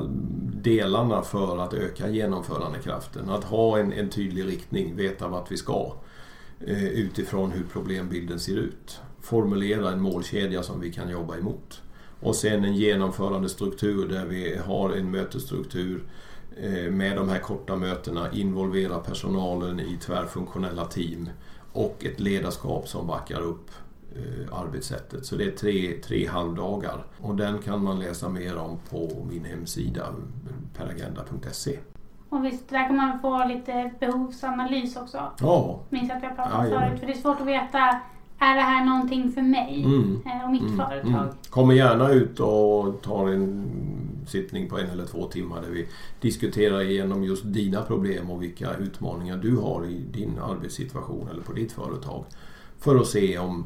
delarna 0.62 1.23
för 1.23 1.59
att 1.59 1.75
öka 1.75 2.09
genomförandekraften. 2.09 3.31
Att 3.31 3.44
ha 3.44 3.79
en, 3.79 3.92
en 3.92 4.09
tydlig 4.09 4.46
riktning, 4.46 4.96
veta 4.96 5.29
vart 5.29 5.53
vi 5.53 5.57
ska 5.57 5.92
eh, 6.66 6.85
utifrån 6.85 7.51
hur 7.51 7.64
problembilden 7.73 8.40
ser 8.40 8.57
ut. 8.57 9.01
Formulera 9.20 9.92
en 9.92 10.01
målkedja 10.01 10.62
som 10.62 10.81
vi 10.81 10.92
kan 10.92 11.11
jobba 11.11 11.37
emot. 11.37 11.83
Och 12.20 12.37
sen 12.37 12.64
en 12.64 12.75
genomförande 12.75 13.49
struktur 13.49 14.09
där 14.09 14.25
vi 14.27 14.57
har 14.66 14.90
en 14.90 15.11
mötesstruktur 15.11 16.03
med 16.90 17.16
de 17.16 17.28
här 17.28 17.38
korta 17.38 17.76
mötena, 17.76 18.32
involvera 18.32 18.98
personalen 18.98 19.80
i 19.80 19.98
tvärfunktionella 20.02 20.84
team 20.84 21.28
och 21.72 22.04
ett 22.04 22.20
ledarskap 22.20 22.88
som 22.88 23.06
backar 23.06 23.40
upp 23.40 23.70
eh, 24.16 24.58
arbetssättet. 24.58 25.26
Så 25.26 25.36
det 25.36 25.44
är 25.44 25.50
tre, 25.50 25.92
tre 26.04 26.26
halvdagar 26.26 27.04
och 27.20 27.36
den 27.36 27.58
kan 27.58 27.84
man 27.84 27.98
läsa 27.98 28.28
mer 28.28 28.56
om 28.58 28.78
på 28.90 29.26
min 29.30 29.44
hemsida 29.44 30.06
peragenda.se. 30.76 31.78
Och 32.28 32.44
visst, 32.44 32.68
där 32.68 32.86
kan 32.86 32.96
man 32.96 33.18
få 33.20 33.44
lite 33.44 33.90
behovsanalys 34.00 34.96
också. 34.96 35.32
Ja, 35.40 35.80
Minns 35.88 36.10
att 36.10 36.22
jag 36.22 36.36
pratade 36.36 36.56
om 36.56 36.64
Jajamän. 36.64 36.88
förut. 36.88 37.00
För 37.00 37.06
det 37.06 37.12
är 37.12 37.16
svårt 37.16 37.40
att 37.40 37.46
veta, 37.46 38.00
är 38.40 38.55
det 38.55 38.61
här 38.61 38.85
någonting 38.85 39.33
för 39.33 39.42
mig 39.42 39.85
Mm. 39.85 40.20
eh, 40.26 40.44
och 40.44 40.50
mitt 40.50 40.62
Mm, 40.62 40.76
företag? 40.76 41.09
mm. 41.11 41.26
Kommer 41.50 41.74
gärna 41.74 42.09
ut 42.11 42.40
och 42.40 43.03
tar 43.03 43.29
en 43.29 43.70
sittning 44.26 44.68
på 44.68 44.79
en 44.79 44.90
eller 44.90 45.07
två 45.07 45.24
timmar 45.26 45.61
där 45.62 45.68
vi 45.70 45.88
diskuterar 46.20 46.81
igenom 46.83 47.24
just 47.24 47.42
dina 47.44 47.83
problem 47.83 48.31
och 48.31 48.42
vilka 48.42 48.74
utmaningar 48.74 49.37
du 49.37 49.57
har 49.57 49.85
i 49.87 49.98
din 50.12 50.38
arbetssituation 50.38 51.29
eller 51.33 51.42
på 51.42 51.53
ditt 51.53 51.72
företag. 51.72 52.24
För 52.79 52.96
att 52.96 53.07
se 53.07 53.38
om 53.38 53.64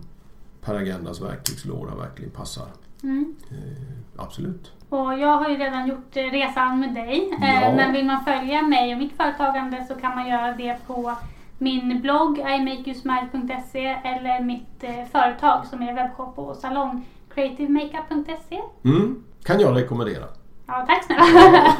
Paragendas 0.61 1.21
verktygslåda 1.21 1.95
verkligen 1.95 2.31
passar. 2.31 2.67
Mm. 3.03 3.35
Eh, 3.51 3.83
absolut. 4.17 4.73
Och 4.89 5.19
jag 5.19 5.37
har 5.39 5.49
ju 5.49 5.57
redan 5.57 5.89
gjort 5.89 6.17
resan 6.17 6.81
med 6.81 6.95
dig. 6.95 7.31
Eh, 7.43 7.63
Ja. 7.63 7.73
Men 7.77 7.93
vill 7.93 8.07
man 8.07 8.25
följa 8.25 8.63
mig 8.63 8.93
och 8.93 8.99
mitt 8.99 9.13
företagande 9.17 9.85
så 9.89 9.95
kan 9.95 10.15
man 10.15 10.29
göra 10.29 10.53
det 10.53 10.77
på 10.87 11.13
min 11.59 12.01
blogg 12.03 12.39
imakeyousmile.se 12.39 13.87
eller 14.05 14.45
mitt 14.45 14.85
eh, 14.85 15.05
företag 15.13 15.67
som 15.67 15.83
är 15.83 15.95
webbshop 15.95 16.39
och 16.39 16.57
salong 16.57 17.07
creativemakeup.se. 17.35 18.61
Mm, 18.85 19.25
kan 19.45 19.61
jag 19.61 19.77
rekommendera. 19.77 20.25
Ja, 20.67 20.85
tack 20.89 21.05
snälla. 21.05 21.23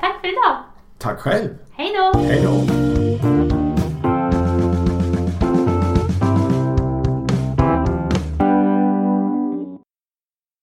tack 0.00 0.20
för 0.20 0.28
idag. 0.28 0.56
Tack 0.98 1.18
själv. 1.18 1.48
Hej 1.72 1.92
då! 1.96 2.18
Hej 2.18 2.42
då. 2.42 3.51